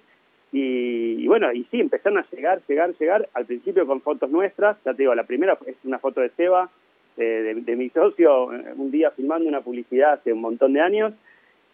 y, 0.53 1.25
bueno, 1.27 1.51
y 1.53 1.63
sí, 1.71 1.79
empezaron 1.79 2.19
a 2.19 2.25
llegar, 2.29 2.61
llegar, 2.67 2.93
llegar, 2.97 3.29
al 3.33 3.45
principio 3.45 3.87
con 3.87 4.01
fotos 4.01 4.29
nuestras, 4.29 4.77
ya 4.83 4.93
te 4.93 5.03
digo, 5.03 5.15
la 5.15 5.23
primera 5.23 5.57
es 5.65 5.75
una 5.85 5.99
foto 5.99 6.19
de 6.19 6.29
Seba, 6.31 6.69
de, 7.15 7.75
mi 7.77 7.89
socio, 7.89 8.53
eh, 8.53 8.73
un 8.75 8.89
día 8.89 9.11
filmando 9.11 9.47
una 9.47 9.61
publicidad 9.61 10.13
hace 10.13 10.33
un 10.33 10.41
montón 10.41 10.73
de 10.73 10.81
años, 10.81 11.13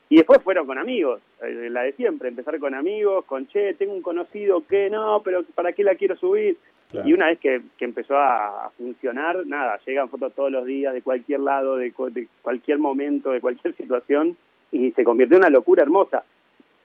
y 0.09 0.17
después 0.17 0.41
fueron 0.43 0.67
con 0.67 0.77
amigos, 0.77 1.21
eh, 1.41 1.69
la 1.71 1.83
de 1.83 1.93
siempre, 1.93 2.29
empezar 2.29 2.59
con 2.59 2.75
amigos, 2.75 3.25
con, 3.25 3.47
che, 3.47 3.73
tengo 3.73 3.93
un 3.93 4.01
conocido 4.01 4.65
que 4.67 4.89
no, 4.89 5.21
pero 5.23 5.43
¿para 5.55 5.73
qué 5.73 5.83
la 5.83 5.95
quiero 5.95 6.15
subir? 6.15 6.57
Y 7.03 7.11
una 7.11 7.27
vez 7.27 7.39
que, 7.39 7.61
que 7.77 7.83
empezó 7.83 8.15
a, 8.15 8.71
funcionar, 8.77 9.45
nada, 9.45 9.77
llegan 9.85 10.07
fotos 10.07 10.33
todos 10.33 10.51
los 10.51 10.65
días, 10.65 10.93
de 10.93 11.01
cualquier 11.01 11.41
lado, 11.41 11.75
de, 11.75 11.93
de 12.11 12.27
cualquier 12.41 12.77
momento, 12.77 13.31
de 13.31 13.41
cualquier 13.41 13.75
situación, 13.77 14.37
y 14.71 14.91
se 14.91 15.03
convirtió 15.03 15.37
en 15.37 15.43
una 15.43 15.49
locura 15.49 15.83
hermosa 15.83 16.23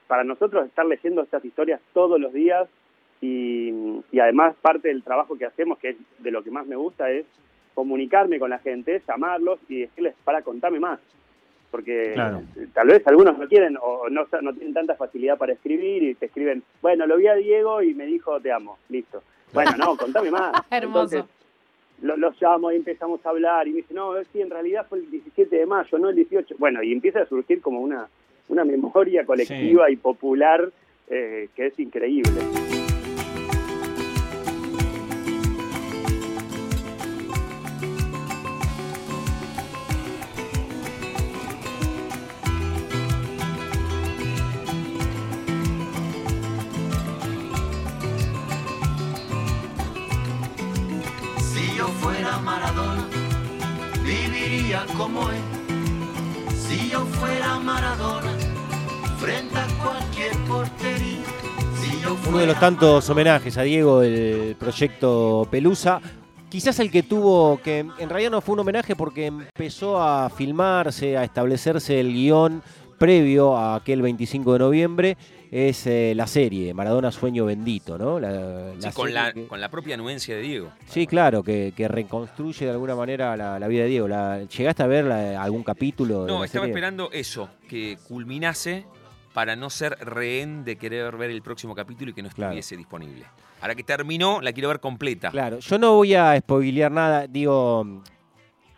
para 0.07 0.23
nosotros 0.23 0.65
estar 0.65 0.85
leyendo 0.85 1.21
estas 1.21 1.43
historias 1.43 1.81
todos 1.93 2.19
los 2.19 2.33
días 2.33 2.67
y, 3.21 3.71
además 4.19 4.55
parte 4.61 4.89
del 4.89 5.03
trabajo 5.03 5.37
que 5.37 5.45
hacemos, 5.45 5.79
que 5.79 5.89
es 5.89 5.95
de 6.19 6.31
lo 6.31 6.43
que 6.43 6.51
más 6.51 6.67
me 6.67 6.75
gusta, 6.75 7.09
es 7.09 7.25
comunicarme 7.73 8.37
con 8.37 8.49
la 8.49 8.59
gente, 8.59 9.01
llamarlos 9.07 9.59
y 9.69 9.81
decirles 9.81 10.13
para 10.23 10.41
contarme 10.41 10.79
más. 10.79 10.99
Porque 11.71 12.15
tal 12.73 12.87
vez 12.87 13.01
algunos 13.07 13.37
no 13.37 13.47
quieren 13.47 13.77
o 13.81 14.09
no, 14.09 14.27
no 14.41 14.53
tienen 14.53 14.73
tanta 14.73 14.95
facilidad 14.95 15.37
para 15.37 15.53
escribir 15.53 16.03
y 16.03 16.15
te 16.15 16.27
escriben, 16.27 16.61
bueno, 16.81 17.07
lo 17.07 17.17
vi 17.17 17.27
a 17.27 17.33
Diego 17.33 17.81
y 17.81 17.95
me 17.95 18.05
dijo 18.05 18.39
te 18.39 18.51
amo, 18.51 18.77
listo. 18.89 19.23
Bueno, 19.53 19.71
no, 19.77 19.97
contame 19.97 20.29
más. 20.29 20.53
Hermoso. 20.69 21.27
Los 22.03 22.41
llamo 22.41 22.71
y 22.71 22.75
empezamos 22.75 23.25
a 23.25 23.29
hablar 23.29 23.67
y 23.67 23.71
me 23.71 23.77
dice, 23.77 23.93
no, 23.93 24.11
sí, 24.31 24.41
en 24.41 24.49
realidad 24.49 24.85
fue 24.87 24.99
el 24.99 25.09
17 25.09 25.55
de 25.55 25.65
mayo, 25.65 25.97
no 25.97 26.09
el 26.09 26.15
18. 26.15 26.55
Bueno, 26.57 26.83
y 26.83 26.91
empieza 26.91 27.21
a 27.21 27.25
surgir 27.25 27.61
como 27.61 27.79
una, 27.79 28.07
una 28.49 28.65
memoria 28.65 29.25
colectiva 29.25 29.89
y 29.89 29.95
popular 29.95 30.69
eh, 31.09 31.47
que 31.55 31.67
es 31.67 31.79
increíble. 31.79 32.72
Como 55.13 55.29
él. 55.29 55.37
Si 56.55 56.89
yo 56.89 57.05
fuera 57.05 57.59
Maradona, 57.59 58.31
frente 59.19 59.57
a 59.57 59.67
cualquier 59.83 60.31
portería. 60.47 61.23
Si 61.81 62.01
yo 62.01 62.17
Uno 62.27 62.39
de 62.39 62.47
los 62.47 62.59
tantos 62.59 63.09
homenajes 63.09 63.57
a 63.57 63.63
Diego 63.63 63.99
del 63.99 64.55
proyecto 64.55 65.47
Pelusa. 65.49 66.01
Quizás 66.49 66.79
el 66.79 66.91
que 66.91 67.01
tuvo, 67.01 67.59
que 67.63 67.79
en 67.79 68.09
realidad 68.09 68.29
no 68.29 68.41
fue 68.41 68.53
un 68.53 68.59
homenaje 68.59 68.95
porque 68.95 69.25
empezó 69.25 69.99
a 69.99 70.29
filmarse, 70.29 71.17
a 71.17 71.23
establecerse 71.23 71.99
el 71.99 72.13
guion 72.13 72.61
previo 72.97 73.57
a 73.57 73.75
aquel 73.75 74.01
25 74.01 74.53
de 74.53 74.59
noviembre, 74.59 75.17
es 75.51 75.85
eh, 75.85 76.13
la 76.15 76.25
serie 76.25 76.73
Maradona 76.73 77.11
Sueño 77.11 77.45
Bendito, 77.45 77.97
¿no? 77.97 78.19
La, 78.19 78.71
Sí, 78.79 78.89
con, 78.93 79.13
la, 79.13 79.31
que- 79.33 79.45
con 79.47 79.61
la 79.61 79.69
propia 79.69 79.93
anuencia 79.95 80.35
de 80.35 80.41
Diego. 80.41 80.71
Sí, 80.87 81.05
claro, 81.05 81.43
que, 81.43 81.73
que 81.75 81.87
reconstruye 81.87 82.65
de 82.65 82.71
alguna 82.71 82.95
manera 82.95 83.37
la, 83.37 83.59
la 83.59 83.67
vida 83.67 83.83
de 83.83 83.89
Diego. 83.89 84.07
¿Llegaste 84.07 84.81
a 84.83 84.87
ver 84.87 85.11
algún 85.11 85.63
capítulo? 85.63 86.25
de 86.25 86.31
No, 86.31 86.43
estaba 86.43 86.63
serie? 86.65 86.73
esperando 86.73 87.09
eso, 87.11 87.49
que 87.69 87.97
culminase 88.07 88.85
para 89.33 89.55
no 89.55 89.69
ser 89.69 89.93
rehén 89.99 90.63
de 90.63 90.75
querer 90.77 91.15
ver 91.17 91.29
el 91.31 91.41
próximo 91.41 91.73
capítulo 91.75 92.11
y 92.11 92.13
que 92.13 92.21
no 92.21 92.29
estuviese 92.29 92.75
disponible. 92.77 93.25
Ahora 93.61 93.75
que 93.75 93.83
terminó, 93.83 94.41
la 94.41 94.53
quiero 94.53 94.69
ver 94.69 94.79
completa. 94.79 95.29
Claro, 95.31 95.59
yo 95.59 95.77
no 95.79 95.93
voy 95.95 96.13
a 96.15 96.37
spoilear 96.39 96.91
nada, 96.91 97.27
digo 97.27 98.01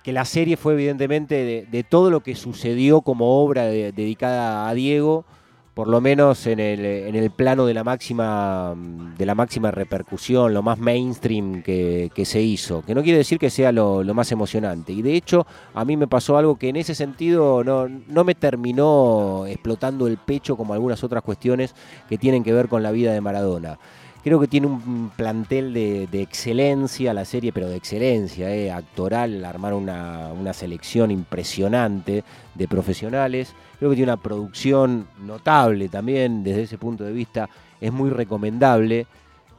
que 0.05 0.13
la 0.13 0.23
serie 0.23 0.55
fue 0.55 0.73
evidentemente 0.73 1.65
de, 1.67 1.83
todo 1.83 2.11
lo 2.11 2.19
que 2.19 2.35
sucedió 2.35 3.01
como 3.01 3.41
obra 3.43 3.63
de- 3.63 3.91
dedicada 3.91 4.69
a 4.69 4.73
Diego, 4.75 5.25
por 5.73 5.87
lo 5.87 5.99
menos 5.99 6.45
en 6.45 6.59
el, 6.59 6.85
en 6.85 7.15
el 7.15 7.31
plano 7.31 7.65
de 7.65 7.73
la 7.73 7.83
máxima 7.83 8.75
de 9.17 9.25
la 9.25 9.33
máxima 9.33 9.71
repercusión, 9.71 10.53
lo 10.53 10.61
más 10.61 10.77
mainstream 10.77 11.63
que, 11.63 12.11
que 12.13 12.23
se 12.23 12.39
hizo, 12.39 12.83
que 12.83 12.93
no 12.93 13.01
quiere 13.01 13.17
decir 13.17 13.39
que 13.39 13.49
sea 13.49 13.71
lo, 13.71 14.03
lo 14.03 14.13
más 14.13 14.31
emocionante. 14.31 14.93
Y 14.93 15.01
de 15.01 15.15
hecho, 15.15 15.47
a 15.73 15.83
mí 15.83 15.97
me 15.97 16.05
pasó 16.07 16.37
algo 16.37 16.55
que 16.55 16.69
en 16.69 16.75
ese 16.75 16.93
sentido 16.93 17.63
no, 17.63 17.89
no 17.89 18.23
me 18.23 18.35
terminó 18.35 19.47
explotando 19.47 20.05
el 20.05 20.17
pecho 20.17 20.55
como 20.55 20.75
algunas 20.75 21.03
otras 21.03 21.23
cuestiones 21.23 21.73
que 22.07 22.19
tienen 22.19 22.43
que 22.43 22.53
ver 22.53 22.67
con 22.67 22.83
la 22.83 22.91
vida 22.91 23.11
de 23.11 23.21
Maradona. 23.21 23.79
Creo 24.25 24.39
que 24.39 24.47
tiene 24.47 24.65
un 24.65 25.11
plantel 25.15 25.71
de, 25.71 26.07
excelencia 26.19 27.13
la 27.13 27.25
serie, 27.25 27.53
pero 27.53 27.69
de 27.69 27.75
excelencia, 27.75 28.49
eh, 28.55 28.71
actoral, 28.71 29.45
armar 29.45 29.75
una, 29.75 30.33
una 30.33 30.51
selección 30.51 31.11
impresionante 31.11 32.23
de 32.55 32.67
profesionales. 32.67 33.53
Creo 33.77 33.91
que 33.91 33.97
tiene 33.97 34.11
una 34.11 34.19
producción 34.19 35.05
notable 35.21 35.89
también 35.89 36.43
desde 36.43 36.63
ese 36.63 36.79
punto 36.79 37.03
de 37.03 37.11
vista, 37.11 37.47
es 37.79 37.93
muy 37.93 38.09
recomendable. 38.09 39.05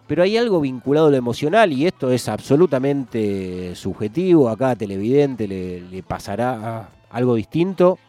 Pero 0.09 0.25
hay 0.25 0.37
algo 0.37 0.61
vinculado 0.61 1.07
a 1.07 1.11
lo 1.11 1.17
emocional 1.17 1.73
y 1.73 1.87
esto 1.87 2.11
es 2.11 2.29
absolutamente 2.29 3.73
subjetivo. 3.77 4.49
A 4.49 4.57
cada 4.57 4.75
televidente 4.75 5.47
le, 5.47 5.81
le 5.83 6.03
pasará 6.03 6.89
algo 7.11 7.37
distinto. 7.37 8.01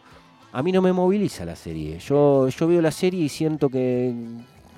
A 0.50 0.64
mí 0.64 0.72
no 0.72 0.82
me 0.82 0.92
moviliza 0.92 1.44
la 1.44 1.54
serie. 1.54 2.00
Yo, 2.00 2.48
yo 2.48 2.66
veo 2.66 2.82
la 2.82 2.90
serie 2.90 3.22
y 3.22 3.28
siento 3.28 3.68
que, 3.68 4.12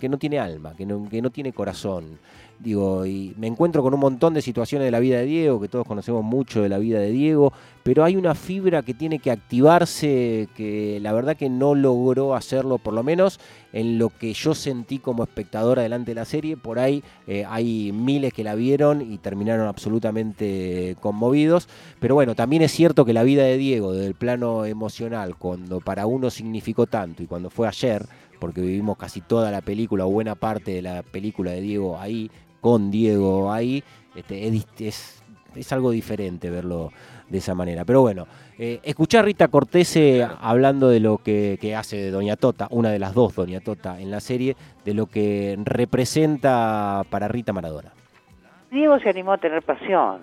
que 0.01 0.09
no 0.09 0.19
tiene 0.19 0.41
alma, 0.41 0.75
que 0.75 0.85
no, 0.85 1.09
que 1.09 1.23
no 1.23 1.31
tiene 1.31 1.53
corazón. 1.53 2.19
Digo, 2.59 3.07
y 3.07 3.35
me 3.39 3.47
encuentro 3.47 3.83
con 3.83 3.95
un 3.95 4.01
montón 4.01 4.35
de 4.35 4.43
situaciones 4.43 4.85
de 4.85 4.91
la 4.91 5.01
vida 5.01 5.19
de 5.19 5.25
Diego, 5.25 5.61
que 5.61 5.69
todos 5.69 5.87
conocemos 5.87 6.23
mucho 6.23 6.61
de 6.61 6.69
la 6.69 6.77
vida 6.77 6.99
de 6.99 7.11
Diego, 7.11 7.55
pero 7.83 8.05
hay 8.05 8.17
una 8.17 8.35
fibra 8.35 8.83
que 8.83 8.93
tiene 8.93 9.19
que 9.19 9.31
activarse 9.31 10.47
que 10.55 10.99
la 11.01 11.15
verdad 11.15 11.39
que 11.39 11.49
no 11.49 11.75
logró 11.75 12.35
hacerlo, 12.35 12.77
por 12.77 12.93
lo 12.93 13.03
menos 13.03 13.41
en 13.73 13.99
lo 13.99 14.11
que 14.11 14.35
yo 14.35 14.55
sentí 14.55 14.99
como 14.99 15.23
espectador 15.23 15.79
adelante 15.79 16.11
de 16.11 16.17
la 16.17 16.27
serie. 16.27 16.59
Por 16.59 16.79
ahí 16.79 17.03
eh, 17.27 17.47
hay 17.49 17.93
miles 17.93 18.35
que 18.35 18.45
la 18.45 18.55
vieron 18.55 19.01
y 19.01 19.17
terminaron 19.17 19.67
absolutamente 19.67 20.97
conmovidos. 21.01 21.67
Pero 21.99 22.15
bueno, 22.15 22.35
también 22.35 22.61
es 22.61 22.73
cierto 22.73 23.07
que 23.07 23.15
la 23.15 23.23
vida 23.23 23.45
de 23.45 23.57
Diego, 23.57 23.93
desde 23.93 24.09
el 24.09 24.15
plano 24.15 24.67
emocional, 24.67 25.37
cuando 25.37 25.81
para 25.81 26.05
uno 26.05 26.29
significó 26.29 26.87
tanto 26.87 27.23
y 27.23 27.27
cuando 27.27 27.49
fue 27.49 27.67
ayer, 27.67 28.05
porque 28.41 28.61
vivimos 28.61 28.97
casi 28.97 29.21
toda 29.21 29.51
la 29.51 29.61
película 29.61 30.07
o 30.07 30.11
buena 30.11 30.35
parte 30.35 30.73
de 30.73 30.83
la 30.83 31.03
película 31.03 31.53
de 31.53 31.61
Diego 31.61 31.99
ahí, 31.99 32.31
con 32.61 32.91
Diego 32.91 33.53
ahí, 33.53 33.85
este, 34.17 34.49
es, 34.79 35.23
es 35.55 35.73
algo 35.73 35.91
diferente 35.91 36.51
verlo 36.51 36.91
de 37.29 37.39
esa 37.39 37.55
manera. 37.55 37.85
Pero 37.85 38.03
bueno, 38.03 38.27
eh, 38.59 38.81
escuchar 38.83 39.21
a 39.21 39.27
Rita 39.27 39.49
Cortese 39.49 40.27
hablando 40.41 40.89
de 40.89 41.01
lo 41.01 41.19
que, 41.19 41.59
que 41.61 41.75
hace 41.75 42.11
Doña 42.11 42.37
Tota, 42.37 42.67
una 42.71 42.91
de 42.91 42.99
las 42.99 43.15
dos 43.15 43.35
Doña 43.35 43.61
Tota 43.61 44.01
en 44.01 44.11
la 44.11 44.21
serie, 44.21 44.57
de 44.85 44.95
lo 44.95 45.07
que 45.07 45.57
representa 45.65 47.03
para 47.09 47.29
Rita 47.29 47.53
Maradona. 47.53 47.93
Diego 48.71 48.99
se 49.01 49.09
animó 49.09 49.33
a 49.33 49.39
tener 49.39 49.63
pasión, 49.63 50.23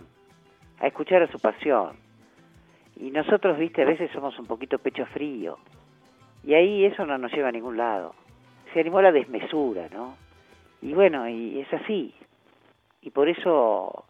a 0.80 0.88
escuchar 0.88 1.24
a 1.24 1.32
su 1.32 1.40
pasión. 1.40 1.92
Y 3.00 3.12
nosotros, 3.12 3.58
viste, 3.58 3.84
a 3.84 3.86
veces 3.86 4.10
somos 4.12 4.38
un 4.40 4.46
poquito 4.46 4.80
pecho 4.80 5.06
frío. 5.08 5.58
Y 6.48 6.54
ahí 6.54 6.86
eso 6.86 7.06
no 7.06 7.18
nos 7.18 7.34
lleva 7.34 7.50
a 7.50 7.52
ningún 7.52 7.76
lado. 7.76 8.16
Se 8.74 8.80
animó 8.80 9.00
a 9.00 9.02
la 9.02 9.12
desmesura, 9.12 9.90
¿no? 9.92 10.16
Y 10.82 10.94
bueno, 10.94 11.28
y 11.28 11.60
es 11.60 11.74
así. 11.74 12.14
Y 13.02 13.10
por 13.10 13.28
eso 13.28 14.06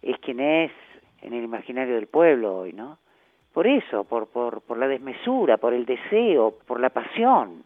es 0.00 0.18
quien 0.20 0.40
es 0.40 0.72
en 1.20 1.34
el 1.34 1.44
imaginario 1.44 1.96
del 1.96 2.06
pueblo 2.06 2.60
hoy, 2.60 2.72
¿no? 2.72 2.96
Por 3.52 3.66
eso, 3.66 4.04
por, 4.04 4.28
por, 4.28 4.62
por 4.62 4.78
la 4.78 4.88
desmesura, 4.88 5.58
por 5.58 5.74
el 5.74 5.84
deseo, 5.84 6.54
por 6.66 6.80
la 6.80 6.88
pasión. 6.88 7.62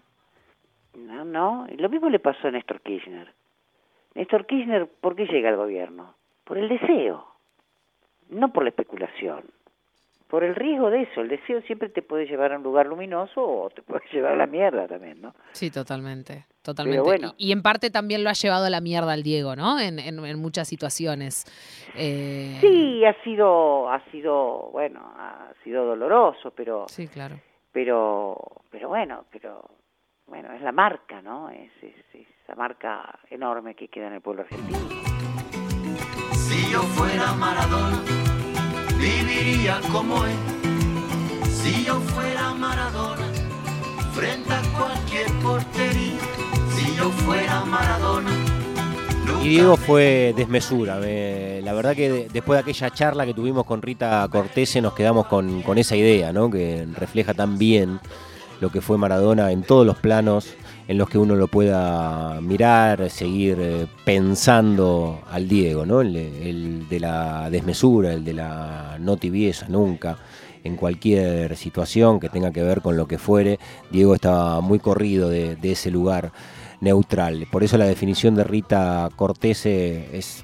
¿No? 0.97 1.25
¿No? 1.25 1.67
Y 1.71 1.77
lo 1.77 1.89
mismo 1.89 2.09
le 2.09 2.19
pasó 2.19 2.49
a 2.49 2.51
Néstor 2.51 2.81
Kirchner. 2.81 3.33
Néstor 4.17 4.45
Kirchner, 4.47 4.89
¿por 4.89 5.15
qué 5.15 5.27
llega 5.27 5.51
al 5.51 5.57
gobierno? 5.57 6.17
Por 6.43 6.59
el 6.59 6.69
deseo, 6.69 7.27
no 8.29 8.53
por 8.53 8.65
la 8.65 8.71
especulación. 8.71 9.45
Por 10.31 10.45
el 10.45 10.55
riesgo 10.55 10.91
de 10.91 11.03
eso. 11.03 11.21
El 11.23 11.29
deseo 11.29 11.61
siempre 11.63 11.89
te 11.89 12.03
puede 12.03 12.25
llevar 12.27 12.53
a 12.53 12.57
un 12.57 12.63
lugar 12.63 12.87
luminoso 12.87 13.43
o 13.43 13.69
te 13.71 13.83
puede 13.83 14.03
llevar 14.13 14.33
a 14.33 14.37
la 14.37 14.47
mierda 14.47 14.87
también, 14.87 15.21
¿no? 15.21 15.35
Sí, 15.53 15.71
totalmente, 15.71 16.47
totalmente. 16.63 17.01
bueno. 17.03 17.35
y, 17.37 17.49
y 17.49 17.53
en 17.53 17.63
parte 17.63 17.91
también 17.91 18.23
lo 18.23 18.31
ha 18.31 18.35
llevado 18.35 18.67
a 18.67 18.71
la 18.71 18.81
mierda 18.81 19.13
al 19.13 19.23
Diego, 19.25 19.57
¿no? 19.57 19.81
En, 19.81 19.99
en- 19.99 20.25
en 20.25 20.39
muchas 20.41 20.69
situaciones. 20.69 21.45
Eh, 21.97 22.59
Sí, 22.61 23.05
ha 23.05 23.15
sido, 23.25 23.91
ha 23.91 24.01
sido, 24.13 24.71
bueno, 24.73 25.01
ha 25.17 25.53
sido 25.65 25.85
doloroso, 25.85 26.53
pero, 26.53 26.87
Sí, 26.89 27.09
claro. 27.09 27.37
pero, 27.73 28.37
pero 28.71 28.89
bueno, 28.89 29.25
pero, 29.33 29.69
bueno, 30.29 30.53
es 30.53 30.63
la 30.63 30.71
marca, 30.73 31.21
¿no? 31.23 31.51
Es, 31.51 31.73
es, 31.83 31.95
es 32.15 32.27
esa 32.45 32.55
marca 32.55 33.19
enorme 33.31 33.75
que 33.75 33.89
queda 33.89 34.07
en 34.07 34.13
el 34.15 34.21
pueblo 34.21 34.43
argentino. 34.43 34.79
Si 36.33 36.71
yo 36.73 36.81
fuera 36.83 37.33
Maradona, 37.33 38.03
viviría 39.01 39.81
como 39.91 40.25
él. 40.25 40.33
Si 41.63 41.85
yo 41.85 42.01
fuera 42.01 42.53
Maradona, 42.55 43.27
frente 44.13 44.53
a 44.53 44.63
cualquier 44.79 45.27
portería. 45.43 46.19
Si 46.77 46.97
yo 46.97 47.11
fuera 47.11 47.65
Maradona, 47.65 48.31
Y 49.43 49.49
Diego 49.49 49.77
fue 49.77 50.35
desmesura. 50.37 50.97
me- 50.97 51.63
la 51.63 51.73
verdad 51.73 51.95
que 51.97 52.11
de- 52.11 52.29
después 52.31 52.57
de 52.59 52.61
aquella 52.63 52.91
charla 52.91 53.25
que 53.25 53.33
tuvimos 53.33 53.65
con 53.65 53.81
Rita 53.81 54.27
Cortese 54.31 54.83
nos 54.83 54.93
quedamos 54.93 55.27
con, 55.29 55.63
con 55.63 55.79
esa 55.79 55.97
idea, 55.97 56.31
¿no? 56.33 56.51
Que 56.51 56.87
refleja 56.97 57.33
tan 57.33 57.57
bien 57.57 58.01
lo 58.61 58.71
que 58.71 58.81
fue 58.83 58.99
Maradona 58.99 59.51
en 59.53 59.63
todos 59.63 59.87
los 59.87 59.97
planos 59.97 60.53
en 60.91 60.99
los 60.99 61.09
que 61.09 61.19
uno 61.19 61.37
lo 61.37 61.47
pueda 61.47 62.41
mirar, 62.41 63.11
seguir 63.11 63.59
eh, 63.61 63.87
pensando 64.05 65.21
al 65.31 65.47
Diego, 65.47 65.87
¿no? 65.87 66.01
El, 66.01 66.89
de 66.89 66.99
la 66.99 67.49
desmesura, 67.49 68.13
el 68.13 68.25
de 68.25 68.33
la 68.33 68.97
no 68.99 69.17
tibieza 69.17 69.69
nunca. 69.69 70.19
En 70.65 70.75
cualquier 70.75 71.57
situación 71.57 72.19
que 72.19 72.29
tenga 72.29 72.51
que 72.51 72.65
ver 72.65 72.81
con 72.81 72.97
lo 72.97 73.07
que 73.07 73.19
fuere, 73.19 73.61
Diego 73.93 74.17
estaba 74.17 74.61
muy 74.61 74.81
corrido 74.81 75.29
de, 75.29 75.57
ese 75.63 75.93
lugar. 75.93 76.33
neutral. 76.81 77.47
Por 77.53 77.63
eso 77.63 77.79
la 77.79 77.85
definición 77.85 78.35
de 78.35 78.43
Rita 78.43 79.11
Cortese 79.15 80.09
es, 80.13 80.43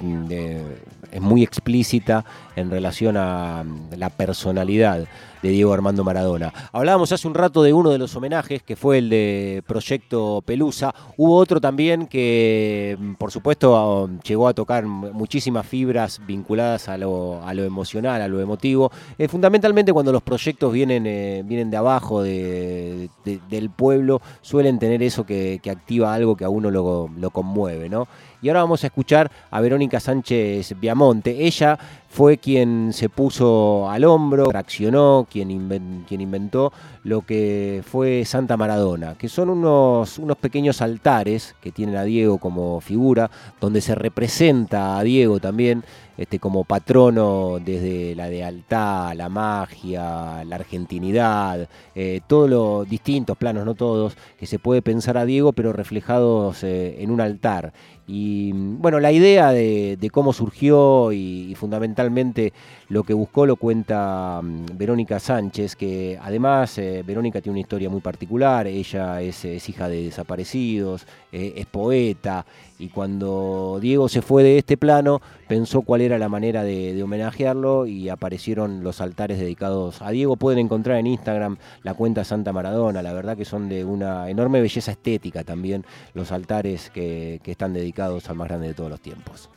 es 1.10 1.20
muy 1.20 1.42
explícita 1.42 2.24
en 2.56 2.70
relación 2.70 3.16
a 3.16 3.64
la 3.96 4.10
personalidad 4.10 5.06
de 5.42 5.48
Diego 5.50 5.72
Armando 5.72 6.02
Maradona. 6.02 6.52
Hablábamos 6.72 7.12
hace 7.12 7.28
un 7.28 7.34
rato 7.34 7.62
de 7.62 7.72
uno 7.72 7.90
de 7.90 7.98
los 7.98 8.16
homenajes, 8.16 8.62
que 8.62 8.74
fue 8.74 8.98
el 8.98 9.10
de 9.10 9.62
Proyecto 9.66 10.42
Pelusa. 10.44 10.94
Hubo 11.16 11.36
otro 11.36 11.60
también 11.60 12.06
que, 12.06 12.98
por 13.18 13.30
supuesto, 13.30 14.10
llegó 14.26 14.48
a 14.48 14.54
tocar 14.54 14.86
muchísimas 14.86 15.66
fibras 15.66 16.20
vinculadas 16.26 16.88
a 16.88 16.96
lo, 16.96 17.42
emocional, 17.62 18.22
a 18.22 18.28
lo 18.28 18.40
emotivo. 18.40 18.90
Eh, 19.18 19.28
fundamentalmente 19.28 19.92
cuando 19.92 20.12
los 20.12 20.22
proyectos 20.22 20.72
vienen, 20.72 21.06
eh, 21.06 21.42
vienen 21.44 21.70
de 21.70 21.76
abajo, 21.76 22.22
del 22.22 23.70
pueblo, 23.76 24.22
suelen 24.40 24.78
tener 24.78 25.02
eso 25.02 25.24
que, 25.24 25.60
activa 25.66 26.14
algo 26.14 26.36
que 26.36 26.44
a 26.44 26.48
uno 26.48 26.70
lo, 26.70 27.10
lo 27.18 27.30
conmueve, 27.30 27.88
¿no? 27.88 28.08
Y 28.42 28.48
ahora 28.48 28.60
vamos 28.62 28.84
a 28.84 28.86
escuchar 28.88 29.30
a 29.50 29.60
Verónica 29.60 29.98
Sánchez 29.98 30.78
Viamonte. 30.78 31.46
Ella 31.46 31.78
fue 32.16 32.38
quien 32.38 32.94
se 32.94 33.10
puso 33.10 33.90
al 33.90 34.02
hombro, 34.04 34.50
reaccionó, 34.50 35.26
quien, 35.30 36.04
quien 36.08 36.20
inventó 36.22 36.72
lo 37.04 37.20
que 37.20 37.82
fue 37.86 38.24
Santa 38.24 38.56
Maradona, 38.56 39.18
que 39.18 39.28
son 39.28 39.50
unos, 39.50 40.18
unos 40.18 40.38
pequeños 40.38 40.80
altares 40.80 41.54
que 41.60 41.72
tienen 41.72 41.94
a 41.96 42.04
Diego 42.04 42.38
como 42.38 42.80
figura, 42.80 43.30
donde 43.60 43.82
se 43.82 43.94
representa 43.94 44.96
a 44.96 45.02
Diego 45.02 45.40
también 45.40 45.84
este, 46.16 46.38
como 46.38 46.64
patrono 46.64 47.58
desde 47.64 48.14
la 48.14 48.28
lealtad, 48.28 49.14
la 49.14 49.28
magia, 49.28 50.44
la 50.44 50.56
argentinidad, 50.56 51.68
eh, 51.94 52.20
todos 52.26 52.48
los 52.48 52.88
distintos 52.88 53.36
planos, 53.36 53.64
no 53.64 53.74
todos, 53.74 54.16
que 54.38 54.46
se 54.46 54.58
puede 54.58 54.82
pensar 54.82 55.18
a 55.18 55.24
Diego, 55.24 55.52
pero 55.52 55.72
reflejados 55.72 56.62
eh, 56.64 57.02
en 57.02 57.10
un 57.10 57.20
altar. 57.20 57.72
Y 58.08 58.52
bueno, 58.52 59.00
la 59.00 59.10
idea 59.10 59.50
de, 59.50 60.10
cómo 60.12 60.32
surgió 60.32 61.12
y, 61.12 61.54
fundamentalmente 61.56 62.52
lo 62.88 63.02
que 63.02 63.14
buscó 63.14 63.46
lo 63.46 63.56
cuenta 63.56 64.40
mm, 64.42 64.78
Verónica 64.78 65.18
Sánchez, 65.18 65.74
que 65.74 66.16
además 66.22 66.78
eh, 66.78 67.02
Verónica 67.04 67.40
tiene 67.40 67.54
una 67.54 67.60
historia 67.60 67.90
muy 67.90 68.00
particular, 68.00 68.68
ella 68.68 69.20
es, 69.20 69.44
hija 69.68 69.88
de 69.88 70.04
desaparecidos, 70.04 71.06
es 71.32 71.66
poeta, 71.66 72.46
y 72.78 72.88
cuando 72.88 73.78
Diego 73.80 74.08
se 74.08 74.22
fue 74.22 74.42
de 74.42 74.58
este 74.58 74.76
plano, 74.76 75.20
pensó 75.48 75.82
cuál 75.82 76.02
era 76.02 76.05
la 76.08 76.28
manera 76.28 76.62
de, 76.62 77.02
homenajearlo 77.02 77.86
y 77.86 78.08
aparecieron 78.08 78.82
los 78.82 79.00
altares 79.00 79.38
dedicados 79.38 80.02
a 80.02 80.10
Diego. 80.10 80.36
Pueden 80.36 80.58
encontrar 80.60 80.98
en 80.98 81.06
Instagram 81.06 81.58
la 81.82 81.94
cuenta 81.94 82.24
Santa 82.24 82.52
Maradona, 82.52 83.02
la 83.02 83.12
verdad 83.12 83.36
que 83.36 83.44
son 83.44 83.68
de 83.68 83.84
una 83.84 84.30
enorme 84.30 84.60
belleza 84.60 84.92
estética 84.92 85.44
también 85.44 85.84
los 86.14 86.32
altares 86.32 86.90
que, 86.90 87.40
están 87.44 87.72
dedicados 87.72 88.28
al 88.28 88.36
más 88.36 88.48
grande 88.48 88.68
de 88.68 88.74
todos 88.74 88.90
los 88.90 89.00
tiempos. 89.00 89.50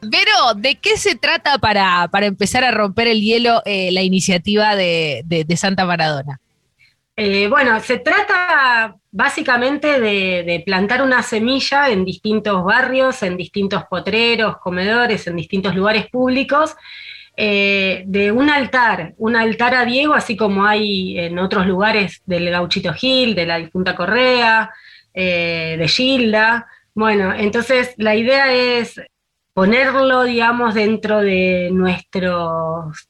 Pero, 0.00 0.54
¿de 0.56 0.76
qué 0.76 0.96
se 0.96 1.16
trata 1.16 1.58
para, 1.58 2.08
para 2.10 2.26
empezar 2.26 2.64
a 2.64 2.70
romper 2.70 3.08
el 3.08 3.20
hielo 3.20 3.62
eh, 3.64 3.92
la 3.92 4.02
iniciativa 4.02 4.74
de 4.74 5.54
Santa 5.56 5.84
Maradona? 5.84 6.41
Eh, 7.24 7.46
bueno, 7.46 7.78
se 7.78 8.00
trata 8.00 8.96
básicamente 9.12 10.00
de, 10.00 10.60
plantar 10.66 11.02
una 11.02 11.22
semilla 11.22 11.88
en 11.88 12.04
distintos 12.04 12.64
barrios, 12.64 13.22
en 13.22 13.36
distintos 13.36 13.84
potreros, 13.84 14.58
comedores, 14.58 15.28
en 15.28 15.36
distintos 15.36 15.72
lugares 15.76 16.08
públicos, 16.10 16.74
eh, 17.36 18.02
de 18.06 18.32
un 18.32 18.50
altar, 18.50 19.14
un 19.18 19.36
altar 19.36 19.72
a 19.76 19.84
Diego, 19.84 20.14
así 20.14 20.36
como 20.36 20.66
hay 20.66 21.16
en 21.16 21.38
otros 21.38 21.64
lugares 21.64 22.22
del 22.26 22.50
Gauchito 22.50 22.92
Gil, 22.92 23.36
de 23.36 23.46
la 23.46 23.58
difunta 23.58 23.94
Correa, 23.94 24.70
eh, 25.14 25.76
de 25.78 25.86
Gilda. 25.86 26.66
Bueno, 26.92 27.32
entonces 27.32 27.94
la 27.98 28.16
idea 28.16 28.52
es 28.52 29.00
ponerlo, 29.54 30.24
digamos, 30.24 30.74
dentro 30.74 31.20
de 31.20 31.70
nuestros 31.70 33.06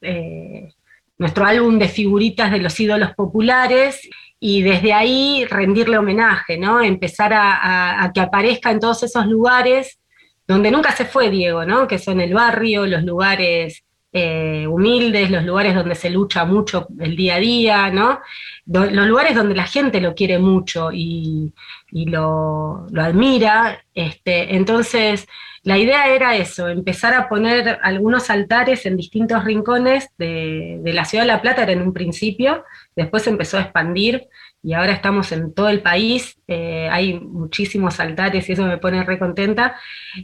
nuestro 1.22 1.44
álbum 1.46 1.78
de 1.78 1.88
figuritas 1.88 2.50
de 2.50 2.58
los 2.58 2.78
ídolos 2.80 3.14
populares 3.14 4.08
y 4.40 4.62
desde 4.62 4.92
ahí 4.92 5.46
rendirle 5.48 5.96
homenaje, 5.96 6.58
¿no? 6.58 6.82
Empezar 6.82 7.32
a, 7.32 8.10
que 8.12 8.20
aparezca 8.20 8.72
en 8.72 8.80
todos 8.80 9.04
esos 9.04 9.26
lugares 9.26 10.00
donde 10.48 10.72
nunca 10.72 10.90
se 10.90 11.04
fue 11.04 11.30
Diego, 11.30 11.64
¿no? 11.64 11.86
Que 11.86 12.00
son 12.00 12.20
el 12.20 12.34
barrio, 12.34 12.84
los 12.86 13.04
lugares 13.04 13.84
eh, 14.12 14.66
humildes, 14.66 15.30
los 15.30 15.44
lugares 15.44 15.76
donde 15.76 15.94
se 15.94 16.10
lucha 16.10 16.44
mucho 16.44 16.88
el 16.98 17.14
día 17.14 17.36
a 17.36 17.38
día, 17.38 17.90
¿no? 17.90 18.18
los 18.66 19.06
lugares 19.08 19.34
donde 19.34 19.54
la 19.54 19.66
gente 19.66 20.00
lo 20.00 20.14
quiere 20.14 20.38
mucho 20.38 20.90
y, 20.92 21.52
lo, 21.92 22.86
lo, 22.90 23.02
admira. 23.02 23.84
Este, 23.94 24.56
entonces, 24.56 25.26
la 25.62 25.78
idea 25.78 26.08
era 26.08 26.36
eso, 26.36 26.68
empezar 26.68 27.14
a 27.14 27.28
poner 27.28 27.78
algunos 27.82 28.30
altares 28.30 28.84
en 28.84 28.96
distintos 28.96 29.44
rincones 29.44 30.08
de, 30.18 30.80
la 30.84 31.04
ciudad 31.04 31.22
de 31.22 31.28
La 31.28 31.40
Plata, 31.40 31.62
era 31.62 31.72
en 31.72 31.82
un 31.82 31.92
principio, 31.92 32.64
después 32.96 33.26
empezó 33.28 33.58
a 33.58 33.62
expandir 33.62 34.26
y 34.60 34.72
ahora 34.72 34.92
estamos 34.92 35.30
en 35.30 35.54
todo 35.54 35.68
el 35.68 35.80
país, 35.80 36.36
eh, 36.48 36.88
hay 36.90 37.20
muchísimos 37.20 38.00
altares 38.00 38.48
y 38.48 38.52
eso 38.52 38.64
me 38.66 38.78
pone 38.78 39.04
re 39.04 39.20
contenta. 39.20 39.76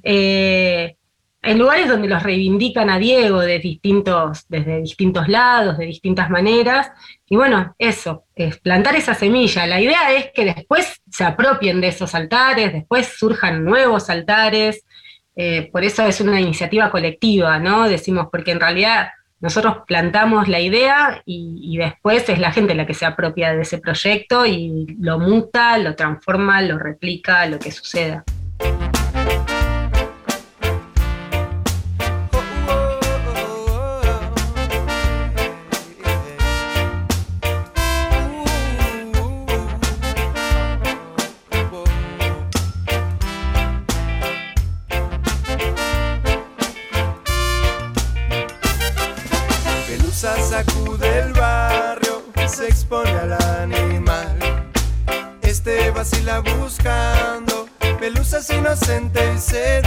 Eh, 0.02 0.96
en 1.42 1.58
lugares 1.58 1.88
donde 1.88 2.08
los 2.08 2.22
reivindican 2.22 2.90
a 2.90 2.98
Diego 2.98 3.40
de 3.40 3.58
distintos, 3.58 4.44
desde 4.48 4.80
distintos 4.80 5.28
lados, 5.28 5.78
de 5.78 5.86
distintas 5.86 6.30
maneras. 6.30 6.90
Y 7.28 7.36
bueno, 7.36 7.74
eso, 7.78 8.24
es 8.34 8.58
plantar 8.58 8.96
esa 8.96 9.14
semilla. 9.14 9.66
La 9.66 9.80
idea 9.80 10.12
es 10.12 10.30
que 10.34 10.44
después 10.44 11.00
se 11.10 11.24
apropien 11.24 11.80
de 11.80 11.88
esos 11.88 12.14
altares, 12.14 12.72
después 12.72 13.14
surjan 13.16 13.64
nuevos 13.64 14.10
altares, 14.10 14.84
eh, 15.36 15.70
por 15.72 15.84
eso 15.84 16.04
es 16.04 16.20
una 16.20 16.40
iniciativa 16.40 16.90
colectiva, 16.90 17.60
¿no? 17.60 17.88
Decimos, 17.88 18.26
porque 18.32 18.50
en 18.50 18.58
realidad 18.58 19.10
nosotros 19.40 19.76
plantamos 19.86 20.48
la 20.48 20.58
idea 20.58 21.22
y, 21.24 21.76
después 21.78 22.28
es 22.28 22.40
la 22.40 22.50
gente 22.50 22.74
la 22.74 22.86
que 22.86 22.94
se 22.94 23.06
apropia 23.06 23.54
de 23.54 23.62
ese 23.62 23.78
proyecto 23.78 24.44
y 24.44 24.96
lo 25.00 25.20
muta, 25.20 25.78
lo 25.78 25.94
transforma, 25.94 26.60
lo 26.62 26.76
replica, 26.76 27.46
lo 27.46 27.60
que 27.60 27.70
suceda. 27.70 28.24
Inocente 58.50 59.34
y 59.34 59.38
se. 59.38 59.82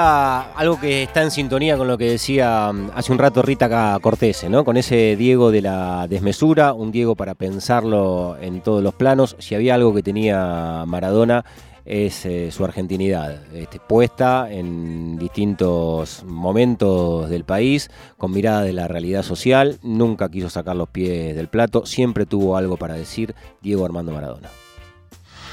Algo 0.00 0.80
que 0.80 1.02
está 1.02 1.22
en 1.22 1.30
sintonía 1.30 1.76
con 1.76 1.88
lo 1.88 1.98
que 1.98 2.10
decía 2.10 2.72
mm, 2.72 2.90
hace 2.94 3.12
un 3.12 3.18
rato 3.18 3.42
Rita 3.42 3.98
Cortese, 4.00 4.48
¿no? 4.48 4.64
Con 4.64 4.76
ese 4.76 5.16
Diego 5.16 5.50
de 5.50 5.62
la 5.62 6.06
desmesura, 6.08 6.72
un 6.72 6.90
Diego 6.92 7.14
para 7.14 7.34
pensarlo 7.34 8.36
en 8.40 8.60
todos 8.60 8.82
los 8.82 8.94
planos. 8.94 9.36
Si 9.38 9.54
había 9.54 9.74
algo 9.74 9.94
que 9.94 10.02
tenía 10.02 10.84
Maradona 10.86 11.44
es 11.84 12.24
eh, 12.26 12.50
su 12.52 12.64
argentinidad, 12.64 13.42
este, 13.54 13.80
puesta 13.80 14.50
en 14.50 15.18
distintos 15.18 16.22
momentos 16.24 17.28
del 17.28 17.44
país, 17.44 17.90
con 18.16 18.32
mirada 18.32 18.62
de 18.62 18.72
la 18.72 18.86
realidad 18.86 19.22
social, 19.22 19.78
nunca 19.82 20.28
quiso 20.28 20.50
sacar 20.50 20.76
los 20.76 20.88
pies 20.88 21.34
del 21.34 21.48
plato, 21.48 21.86
siempre 21.86 22.26
tuvo 22.26 22.56
algo 22.56 22.76
para 22.76 22.94
decir 22.94 23.34
Diego 23.60 23.84
Armando 23.84 24.12
Maradona. 24.12 24.50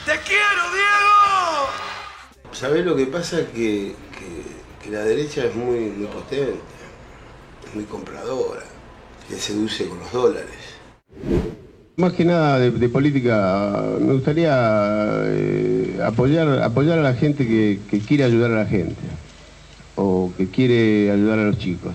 ¡Te 0.06 0.14
quiero, 0.26 0.37
¿Sabés 2.60 2.84
lo 2.84 2.96
que 2.96 3.06
pasa? 3.06 3.38
Que, 3.54 3.94
que, 4.84 4.90
la 4.90 5.04
derecha 5.04 5.46
es 5.46 5.54
muy, 5.54 5.92
muy 5.92 6.08
potente, 6.08 6.56
es 7.68 7.76
muy 7.76 7.84
compradora, 7.84 8.64
que 9.30 9.36
seduce 9.36 9.88
con 9.88 10.00
los 10.00 10.12
dólares. 10.12 10.58
Más 11.98 12.14
que 12.14 12.26
nada 12.26 12.58
de, 12.58 12.90
política, 12.90 13.84
me 14.00 14.14
gustaría 14.14 15.22
eh, 15.26 16.00
apoyar, 16.04 16.64
apoyar 16.64 16.98
a 16.98 17.04
la 17.04 17.14
gente 17.14 17.46
que 17.46 18.00
quiere 18.00 18.24
ayudar 18.24 18.50
a 18.50 18.64
la 18.64 18.66
gente 18.66 18.96
o 19.96 20.32
que 20.36 20.48
quiere 20.48 21.12
ayudar 21.12 21.38
a 21.38 21.44
los 21.44 21.60
chicos. 21.60 21.94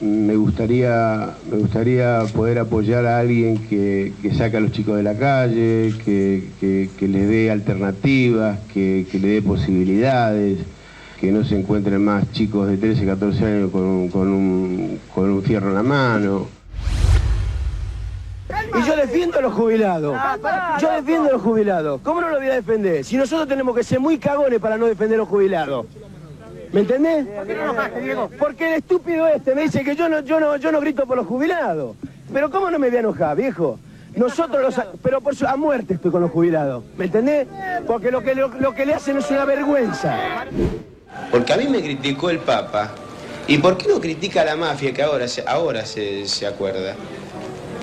Me 0.00 0.36
gustaría, 0.36 1.30
me 1.50 1.56
gustaría 1.56 2.20
poder 2.34 2.58
apoyar 2.58 3.06
a 3.06 3.18
alguien 3.18 3.56
que, 3.66 4.12
que 4.20 4.34
saque 4.34 4.58
a 4.58 4.60
los 4.60 4.70
chicos 4.72 4.96
de 4.96 5.02
la 5.02 5.14
calle, 5.14 5.94
que, 6.04 6.50
que- 6.60 6.90
que 6.98 7.08
les 7.08 7.26
dé 7.28 7.50
alternativas, 7.50 8.58
que, 8.74 9.06
que 9.10 9.18
le 9.18 9.28
dé 9.28 9.42
posibilidades, 9.42 10.58
que 11.18 11.32
no 11.32 11.44
se 11.44 11.58
encuentren 11.58 12.04
más 12.04 12.30
chicos 12.32 12.68
de 12.68 12.76
13, 12.76 13.06
14 13.06 13.44
años 13.46 13.70
con 13.70 13.82
un, 13.84 14.08
con 14.10 14.28
un, 14.28 15.00
con 15.14 15.30
un 15.30 15.42
fierro 15.42 15.68
en 15.70 15.74
la 15.76 15.82
mano. 15.82 16.46
Y 18.78 18.86
yo 18.86 18.96
defiendo 18.96 19.38
a 19.38 19.42
los 19.42 19.54
jubilados. 19.54 20.14
Yo 20.78 20.92
defiendo 20.92 21.30
a 21.30 21.32
los 21.32 21.40
jubilados. 21.42 22.02
¿Cómo 22.02 22.20
no 22.20 22.28
lo 22.28 22.36
voy 22.36 22.48
a 22.48 22.54
defender? 22.54 23.02
Si 23.02 23.16
nosotros 23.16 23.48
tenemos 23.48 23.74
que 23.74 23.82
ser 23.82 23.98
muy 23.98 24.18
cagones 24.18 24.60
para 24.60 24.76
no 24.76 24.84
defender 24.84 25.14
a 25.16 25.20
los 25.20 25.28
jubilados. 25.28 25.86
¿Me 26.72 26.80
entendés? 26.80 27.26
Porque 28.38 28.68
el 28.68 28.74
estúpido 28.74 29.26
este 29.28 29.54
me 29.54 29.62
dice 29.62 29.82
que 29.84 29.94
yo 29.96 30.08
no, 30.08 30.20
yo 30.20 30.40
no, 30.40 30.56
yo 30.56 30.72
no 30.72 30.80
grito 30.80 31.06
por 31.06 31.16
los 31.16 31.26
jubilados. 31.26 31.96
Pero 32.32 32.50
¿cómo 32.50 32.70
no 32.70 32.78
me 32.78 32.88
voy 32.88 32.96
a 32.96 33.00
enojar, 33.00 33.36
viejo? 33.36 33.78
Nosotros 34.14 34.62
los... 34.62 34.86
Pero 35.02 35.20
por 35.20 35.36
su- 35.36 35.46
a 35.46 35.56
muerte 35.56 35.94
estoy 35.94 36.10
con 36.10 36.22
los 36.22 36.30
jubilados. 36.30 36.82
¿Me 36.96 37.04
entendés? 37.06 37.46
Porque 37.86 38.10
lo 38.10 38.22
que, 38.22 38.34
lo, 38.34 38.48
lo 38.48 38.74
que 38.74 38.84
le 38.86 38.94
hacen 38.94 39.16
es 39.18 39.30
una 39.30 39.44
vergüenza. 39.44 40.16
Porque 41.30 41.52
a 41.52 41.56
mí 41.56 41.66
me 41.68 41.80
criticó 41.82 42.30
el 42.30 42.38
Papa. 42.38 42.90
¿Y 43.46 43.58
por 43.58 43.76
qué 43.76 43.88
no 43.88 44.00
critica 44.00 44.42
a 44.42 44.44
la 44.44 44.56
mafia 44.56 44.92
que 44.92 45.02
ahora 45.02 45.28
se, 45.28 45.44
ahora 45.46 45.86
se, 45.86 46.26
se 46.26 46.46
acuerda? 46.46 46.94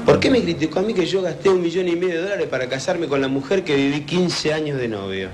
¿Por 0.05 0.19
qué 0.19 0.29
me 0.29 0.41
criticó 0.41 0.79
a 0.79 0.81
mí 0.81 0.93
que 0.93 1.05
yo 1.05 1.21
gasté 1.21 1.49
un 1.49 1.61
millón 1.61 1.87
y 1.87 1.95
medio 1.95 2.15
de 2.15 2.21
dólares 2.23 2.47
para 2.49 2.67
casarme 2.67 3.07
con 3.07 3.21
la 3.21 3.29
mujer 3.29 3.63
que 3.63 3.75
viví 3.75 4.01
15 4.01 4.53
años 4.53 4.77
de 4.77 4.87
novio? 4.89 5.29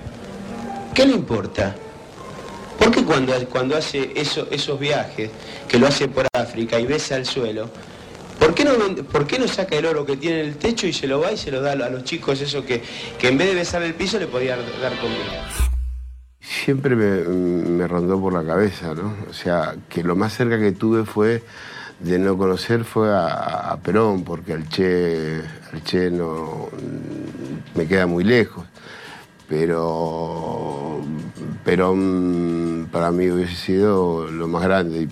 ¿Qué 0.93 1.05
le 1.07 1.13
importa? 1.13 1.75
¿Por 2.79 2.91
qué 2.91 3.03
cuando, 3.03 3.33
cuando 3.49 3.75
hace 3.77 4.11
eso- 4.15 4.47
esos 4.51 4.79
viajes, 4.79 5.29
que 5.67 5.77
lo 5.77 5.87
hace 5.87 6.07
por 6.07 6.27
África 6.33 6.79
y 6.79 6.85
besa 6.85 7.17
el 7.17 7.25
suelo, 7.25 7.69
¿por 8.39 8.53
qué, 8.55 8.63
no, 8.63 8.71
¿por 9.05 9.27
qué 9.27 9.37
no 9.37 9.47
saca 9.47 9.75
el 9.75 9.85
oro 9.85 10.05
que 10.05 10.17
tiene 10.17 10.41
en 10.41 10.45
el 10.47 10.55
techo 10.57 10.87
y 10.87 10.93
se 10.93 11.07
lo 11.07 11.19
va 11.19 11.31
y 11.31 11.37
se 11.37 11.51
lo 11.51 11.61
da 11.61 11.73
a 11.73 11.89
los 11.89 12.03
chicos 12.03 12.39
eso 12.41 12.65
que, 12.65 12.81
que 13.19 13.27
en 13.27 13.37
vez 13.37 13.49
de 13.49 13.55
besar 13.55 13.83
el 13.83 13.93
piso 13.93 14.17
le 14.17 14.27
podía 14.27 14.55
dar 14.55 14.97
comida? 14.99 15.47
Siempre 16.39 16.95
me, 16.95 17.87
rondó 17.87 18.19
por 18.19 18.33
la 18.33 18.43
cabeza, 18.45 18.93
¿no? 18.95 19.15
O 19.29 19.33
sea, 19.33 19.75
que 19.89 20.03
lo 20.03 20.15
más 20.15 20.33
cerca 20.33 20.59
que 20.59 20.71
tuve 20.71 21.05
fue 21.05 21.43
de 21.99 22.17
no 22.17 22.37
conocer 22.37 22.85
fue 22.85 23.09
a, 23.09 23.71
a 23.71 23.77
Perón, 23.77 24.23
porque 24.23 24.53
al 24.53 24.67
Che, 24.69 25.41
al 25.73 25.83
Che 25.83 26.09
no 26.09 26.69
me 27.75 27.85
queda 27.87 28.07
muy 28.07 28.23
lejos. 28.23 28.65
Pero 29.49 31.01
Perón 31.65 32.68
para 32.91 33.11
mí 33.11 33.29
hubiese 33.29 33.55
sido 33.55 34.29
lo 34.29 34.47
más 34.47 34.63
grande 34.63 35.07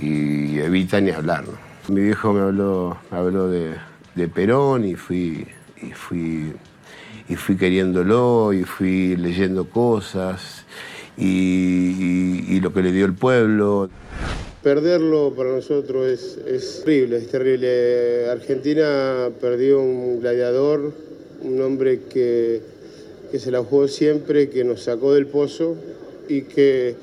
y, 0.00 0.06
y 0.06 0.58
Evita 0.58 1.00
ni 1.00 1.10
hablar. 1.10 1.44
¿no? 1.44 1.72
Mi 1.88 2.00
viejo 2.02 2.32
me 2.32 2.40
habló, 2.40 2.96
habló 3.10 3.48
de, 3.48 3.74
Perón 4.28 4.84
y 4.84 4.94
fui, 4.94 5.46
y 5.82 5.92
fui 5.92 6.52
y 7.28 7.36
fui 7.36 7.56
queriéndolo 7.56 8.52
y 8.52 8.64
fui 8.64 9.16
leyendo 9.16 9.68
cosas 9.68 10.64
y, 11.16 12.60
lo 12.60 12.72
que 12.72 12.82
le 12.82 12.92
dio 12.92 13.04
el 13.04 13.14
pueblo. 13.14 13.90
Perderlo 14.62 15.34
para 15.34 15.50
nosotros 15.50 16.06
es, 16.06 16.38
es 16.46 16.84
terrible, 16.84 17.16
es 17.16 17.28
terrible. 17.28 18.30
Argentina 18.30 19.30
perdió 19.40 19.80
un 19.80 20.20
gladiador, 20.20 20.92
un 21.42 21.60
hombre 21.62 22.02
que, 22.08 22.60
que 23.32 23.40
se 23.40 23.50
la 23.50 23.58
jugó 23.64 23.88
siempre, 23.88 24.50
que 24.50 24.62
nos 24.62 24.84
sacó 24.84 25.14
del 25.14 25.26
pozo 25.26 25.76
y 26.32 26.42
que 26.42 26.94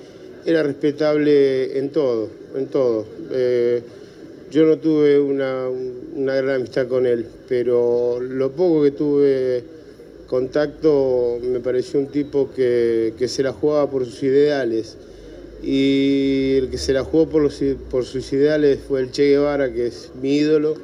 era 0.46 0.63
respetable 0.63 1.78
en 1.78 1.89
todo, 1.92 2.30
en 2.56 2.65
todo. 2.68 3.06
Eh, 3.32 3.82
yo 4.50 4.65
no 4.65 4.78
tuve 4.78 5.20
una, 5.20 5.70
gran 6.15 6.56
amistad 6.56 6.88
con 6.88 7.06
él, 7.06 7.28
pero 7.48 8.20
lo 8.20 8.52
poco 8.52 8.84
que 8.84 8.92
tuve 8.92 9.63
contacto 10.26 11.38
me 11.42 11.60
pareció 11.60 12.00
un 12.00 12.08
tipo 12.08 12.50
que, 12.56 13.13
se 13.28 13.44
la 13.44 13.54
jugaba 13.54 13.89
por 13.89 14.06
sus 14.06 14.24
ideales. 14.24 14.98
Y 15.62 16.56
el 16.56 16.70
que 16.70 16.78
se 16.78 16.94
la 16.94 17.04
jugó 17.04 17.28
por, 17.28 17.44
los, 17.44 17.62
por 17.92 18.06
sus 18.06 18.32
ideales 18.32 18.80
fue 18.88 19.02
el 19.02 19.12
Che 19.12 19.28
Guevara, 19.30 19.72
que 19.72 19.88
es 19.88 20.10
mi 20.20 20.38
ídolo. 20.38 20.76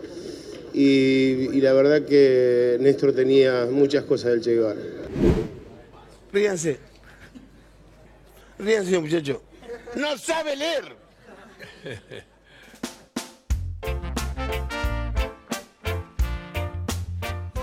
Y, 0.73 1.49
y 1.53 1.61
la 1.61 1.71
verdad 1.71 2.05
que 2.05 2.77
Néstor 2.81 3.13
tenía 3.13 3.67
muchas 3.71 4.03
cosas 4.03 4.31
del 4.31 4.41
Che 4.41 4.53
Guevara. 4.53 4.81
Ríanse. 6.33 6.94
Ríanse, 8.57 8.99
muchacho. 8.99 9.41
No 9.95 10.17
sabe 10.17 10.55
leer. 10.55 10.95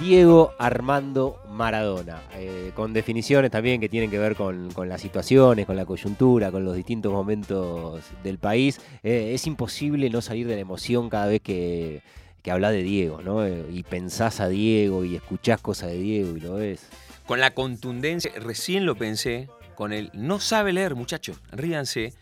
Diego 0.00 0.52
Armando 0.59 1.40
Maradona, 1.48 2.20
eh, 2.35 2.72
con 2.74 2.92
definiciones 2.92 3.52
también 3.52 3.81
que 3.81 3.88
tienen 3.88 4.11
que 4.11 4.18
ver 4.18 4.35
con, 4.35 4.72
con 4.72 4.88
las 4.88 5.00
situaciones, 5.00 5.64
con 5.64 5.76
la 5.76 5.87
coyuntura, 5.87 6.50
con 6.50 6.64
los 6.64 6.74
distintos 6.74 7.12
momentos 7.12 8.02
del 8.24 8.38
país. 8.38 8.81
Eh, 9.05 9.31
es 9.33 9.46
imposible 9.46 10.11
no 10.11 10.20
salir 10.20 10.48
de 10.48 10.57
la 10.57 10.61
emoción 10.61 11.09
cada 11.09 11.26
vez 11.26 11.40
que, 11.40 12.02
que 12.42 12.50
hablas 12.50 12.72
de 12.72 12.83
Diego, 12.83 13.22
¿no? 13.22 13.46
Eh, 13.46 13.64
y 13.70 13.85
pensás 13.85 14.40
a 14.40 14.48
Diego 14.48 15.05
y 15.05 15.14
escuchás 15.14 15.61
cosas 15.61 15.90
de 15.90 15.98
Diego 15.98 16.37
y 16.37 16.40
lo 16.40 16.55
ves. 16.55 16.88
Con 17.26 17.38
la 17.38 17.52
contundencia, 17.52 18.33
recién 18.40 18.87
lo 18.87 18.96
pensé, 18.96 19.48
con 19.74 19.92
el 19.92 20.11
no 20.14 20.40
sabe 20.40 20.72
leer, 20.72 20.94
muchachos, 20.94 21.40
ríanse, 21.50 22.12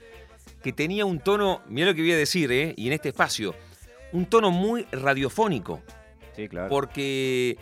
que 0.62 0.72
tenía 0.72 1.04
un 1.06 1.20
tono, 1.20 1.62
mira 1.68 1.88
lo 1.88 1.94
que 1.94 2.02
voy 2.02 2.12
a 2.12 2.16
decir, 2.16 2.50
¿eh? 2.52 2.74
y 2.76 2.86
en 2.86 2.92
este 2.92 3.08
espacio, 3.10 3.54
un 4.12 4.26
tono 4.26 4.50
muy 4.50 4.84
radiofónico. 4.92 5.80
Sí, 6.36 6.48
claro. 6.48 6.68
Porque 6.68 7.58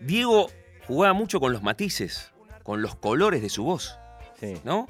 Diego 0.00 0.48
jugaba 0.86 1.12
mucho 1.14 1.40
con 1.40 1.52
los 1.52 1.62
matices, 1.62 2.32
con 2.62 2.82
los 2.82 2.94
colores 2.96 3.42
de 3.42 3.48
su 3.48 3.64
voz, 3.64 3.98
Sí. 4.40 4.54
¿no? 4.64 4.86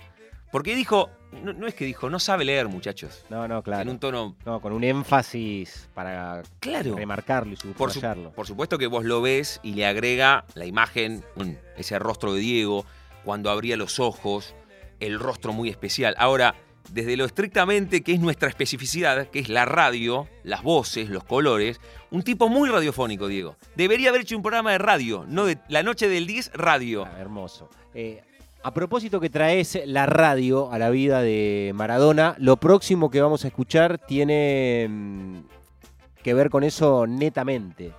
Porque 0.52 0.74
dijo, 0.74 1.11
no, 1.42 1.52
no 1.52 1.66
es 1.66 1.74
que 1.74 1.85
dijo, 1.85 2.09
no 2.09 2.18
sabe 2.18 2.44
leer, 2.44 2.68
muchachos. 2.68 3.24
No, 3.30 3.46
no, 3.46 3.62
claro. 3.62 3.82
En 3.82 3.88
un 3.90 3.98
tono 3.98 4.37
No, 4.46 4.61
con 4.61 4.72
un 4.72 4.85
énfasis 4.85 5.88
para 5.94 6.42
Claro. 6.61 6.94
remarcarlo 6.96 7.52
y 7.52 7.56
Por, 7.74 7.90
su- 7.90 7.94
subrayarlo. 8.00 8.32
por 8.32 8.46
supuesto 8.46 8.78
que 8.78 8.87
vos 8.87 9.04
lo 9.04 9.20
ves 9.22 9.61
y 9.62 9.74
le 9.74 9.87
agrega 9.87 10.44
la 10.54 10.64
imagen, 10.66 11.24
ese 11.76 11.98
rostro 11.98 12.32
de 12.32 12.40
Diego, 12.40 12.87
cuando 13.27 13.51
abría 13.51 13.77
los 13.77 13.99
ojos, 13.99 14.55
el 15.01 15.19
rostro 15.19 15.53
muy 15.53 15.69
especial. 15.69 16.15
Ahora, 16.17 16.55
desde 16.93 17.17
lo 17.17 17.25
estrictamente 17.25 18.03
que 18.03 18.12
es 18.12 18.21
nuestra 18.21 18.49
especificidad, 18.49 19.27
que 19.27 19.41
es 19.41 19.49
la 19.49 19.65
radio, 19.65 20.29
las 20.45 20.62
voces, 20.62 21.11
los 21.11 21.25
colores, 21.25 21.81
un 22.12 22.23
tipo 22.23 22.49
muy 22.49 22.71
radiofónico, 22.71 23.27
Diego. 23.27 23.57
Debería 23.75 24.11
haber 24.11 24.21
hecho 24.21 24.37
un 24.37 24.43
programa 24.43 24.71
de 24.71 24.79
radio, 24.79 25.25
no 25.27 25.45
de 25.45 25.59
la 25.69 25.83
noche 25.83 26.09
del 26.09 26.29
10, 26.29 26.53
radio. 26.55 27.05
Ah, 27.05 27.19
hermoso. 27.19 27.69
Eh, 27.95 28.23
a 28.62 28.73
propósito 28.73 29.19
que 29.19 29.29
traes 29.29 29.77
la 29.87 30.07
radio 30.07 30.71
a 30.71 30.79
la 30.79 30.91
vida 30.91 31.21
de 31.21 31.73
Maradona, 31.75 32.37
lo 32.39 32.59
próximo 32.59 33.11
que 33.11 33.21
vamos 33.21 33.45
a 33.45 33.49
escuchar 33.49 33.99
tiene 33.99 34.87
mm, 34.89 35.39
que 36.23 36.33
ver 36.33 36.49
con 36.49 36.62
eso 36.62 37.09
netamente, 37.09 37.93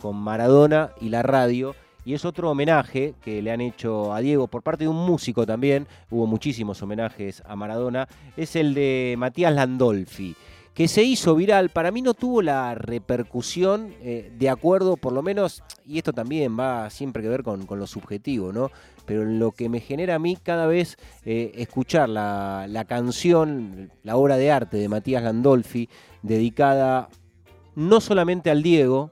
con 0.00 0.14
Maradona 0.16 0.92
y 1.00 1.08
la 1.08 1.24
radio. 1.24 1.74
Y 2.04 2.14
es 2.14 2.24
otro 2.24 2.50
homenaje 2.50 3.14
que 3.22 3.42
le 3.42 3.50
han 3.50 3.60
hecho 3.60 4.14
a 4.14 4.20
Diego 4.20 4.48
por 4.48 4.62
parte 4.62 4.84
de 4.84 4.88
un 4.88 5.06
músico 5.06 5.46
también. 5.46 5.86
Hubo 6.10 6.26
muchísimos 6.26 6.82
homenajes 6.82 7.42
a 7.46 7.56
Maradona. 7.56 8.08
Es 8.36 8.56
el 8.56 8.74
de 8.74 9.14
Matías 9.18 9.54
Landolfi, 9.54 10.34
que 10.74 10.88
se 10.88 11.02
hizo 11.02 11.34
viral. 11.34 11.68
Para 11.68 11.90
mí 11.90 12.00
no 12.00 12.14
tuvo 12.14 12.40
la 12.42 12.74
repercusión 12.74 13.94
eh, 14.00 14.32
de 14.38 14.48
acuerdo, 14.48 14.96
por 14.96 15.12
lo 15.12 15.22
menos, 15.22 15.62
y 15.84 15.98
esto 15.98 16.12
también 16.12 16.58
va 16.58 16.88
siempre 16.88 17.22
que 17.22 17.28
ver 17.28 17.42
con, 17.42 17.66
lo 17.68 17.86
subjetivo, 17.86 18.52
¿no? 18.52 18.70
Pero 19.04 19.24
lo 19.24 19.52
que 19.52 19.68
me 19.68 19.80
genera 19.80 20.14
a 20.14 20.18
mí 20.18 20.36
cada 20.36 20.66
vez 20.66 20.96
eh, 21.24 21.52
escuchar 21.56 22.08
la 22.08 22.84
canción, 22.88 23.90
la 24.02 24.16
obra 24.16 24.36
de 24.36 24.50
arte 24.50 24.76
de 24.78 24.88
Matías 24.88 25.22
Landolfi, 25.22 25.88
dedicada 26.22 27.08
no 27.74 28.00
solamente 28.00 28.50
al 28.50 28.62
Diego, 28.62 29.10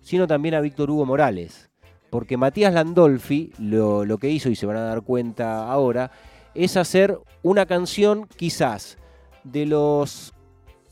sino 0.00 0.26
también 0.26 0.54
a 0.54 0.60
Víctor 0.60 0.90
Hugo 0.90 1.06
Morales. 1.06 1.71
Porque 2.12 2.36
Matías 2.36 2.74
Landolfi 2.74 3.52
lo, 3.58 4.04
lo 4.04 4.18
que 4.18 4.28
hizo, 4.28 4.50
y 4.50 4.54
se 4.54 4.66
van 4.66 4.76
a 4.76 4.82
dar 4.82 5.00
cuenta 5.00 5.72
ahora, 5.72 6.10
es 6.54 6.76
hacer 6.76 7.18
una 7.42 7.64
canción 7.64 8.28
quizás 8.36 8.98
de 9.44 9.64
los 9.64 10.34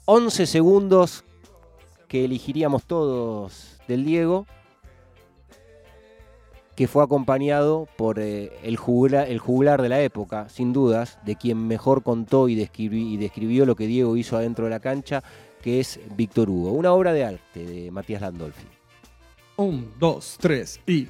11 0.07 0.47
segundos 0.47 1.23
que 2.09 2.25
elegiríamos 2.25 2.87
todos 2.87 3.77
del 3.87 4.07
Diego, 4.07 4.47
que 6.75 6.89
fue 6.89 7.05
acompañado 7.05 7.87
por 7.99 8.19
eh, 8.19 8.51
el, 8.63 8.79
jugla- 8.79 9.27
el 9.29 9.39
juglar 9.41 9.83
de 9.83 9.91
la 9.91 10.01
época, 10.01 10.49
sin 10.49 10.73
dudas, 10.73 11.19
de 11.27 11.37
quien 11.37 11.67
mejor 11.69 12.03
contó 12.03 12.49
y, 12.49 12.57
describi- 12.57 13.13
y 13.13 13.17
describió 13.19 13.67
lo 13.67 13.77
que 13.77 13.87
Diego 13.87 14.17
hizo 14.17 14.39
adentro 14.39 14.65
de 14.65 14.71
la 14.71 14.81
cancha, 14.81 15.23
que 15.61 15.81
es 15.81 16.01
Víctor 16.17 16.49
Hugo. 16.49 16.73
Una 16.73 16.95
obra 16.95 17.13
de 17.13 17.27
arte 17.27 17.67
de 17.67 17.91
Matías 17.91 18.23
Landolfi. 18.23 18.80
Un, 19.61 19.93
dos, 20.01 20.39
tres 20.41 20.81
y. 20.87 21.07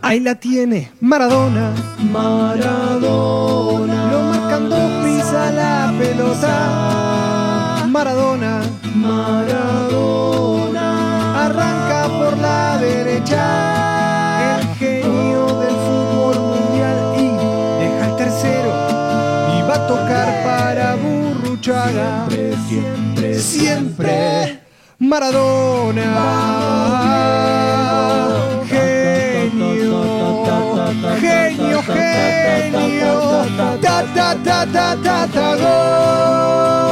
Ahí 0.00 0.20
la 0.20 0.36
tiene, 0.36 0.92
Maradona. 1.00 1.72
Maradona. 2.12 4.12
Lo 4.12 4.22
marcando 4.22 4.76
pisa 5.02 5.50
la 5.50 5.92
pelota. 5.98 7.84
Maradona. 7.88 8.60
Maradona. 8.94 10.86
Arranca 11.46 12.06
por 12.16 12.38
la 12.38 12.78
derecha. 12.78 14.54
El 14.54 14.68
genio 14.76 15.46
del 15.58 15.74
fútbol 15.74 16.38
mundial 16.38 17.16
y 17.18 17.26
deja 17.82 18.06
el 18.08 18.14
tercero. 18.16 18.70
Y 19.58 19.62
va 19.68 19.74
a 19.74 19.86
tocar 19.88 20.28
para 20.44 20.94
Burruchaga. 20.94 22.28
Siempre, 22.68 23.34
siempre. 23.40 24.60
Maradona. 25.00 26.12
Genio, 26.12 26.79
Ta, 34.30 34.36
ta, 34.44 34.64
ta, 34.72 34.94
ta, 35.02 35.26
ta, 35.26 35.56
ta, 35.56 36.89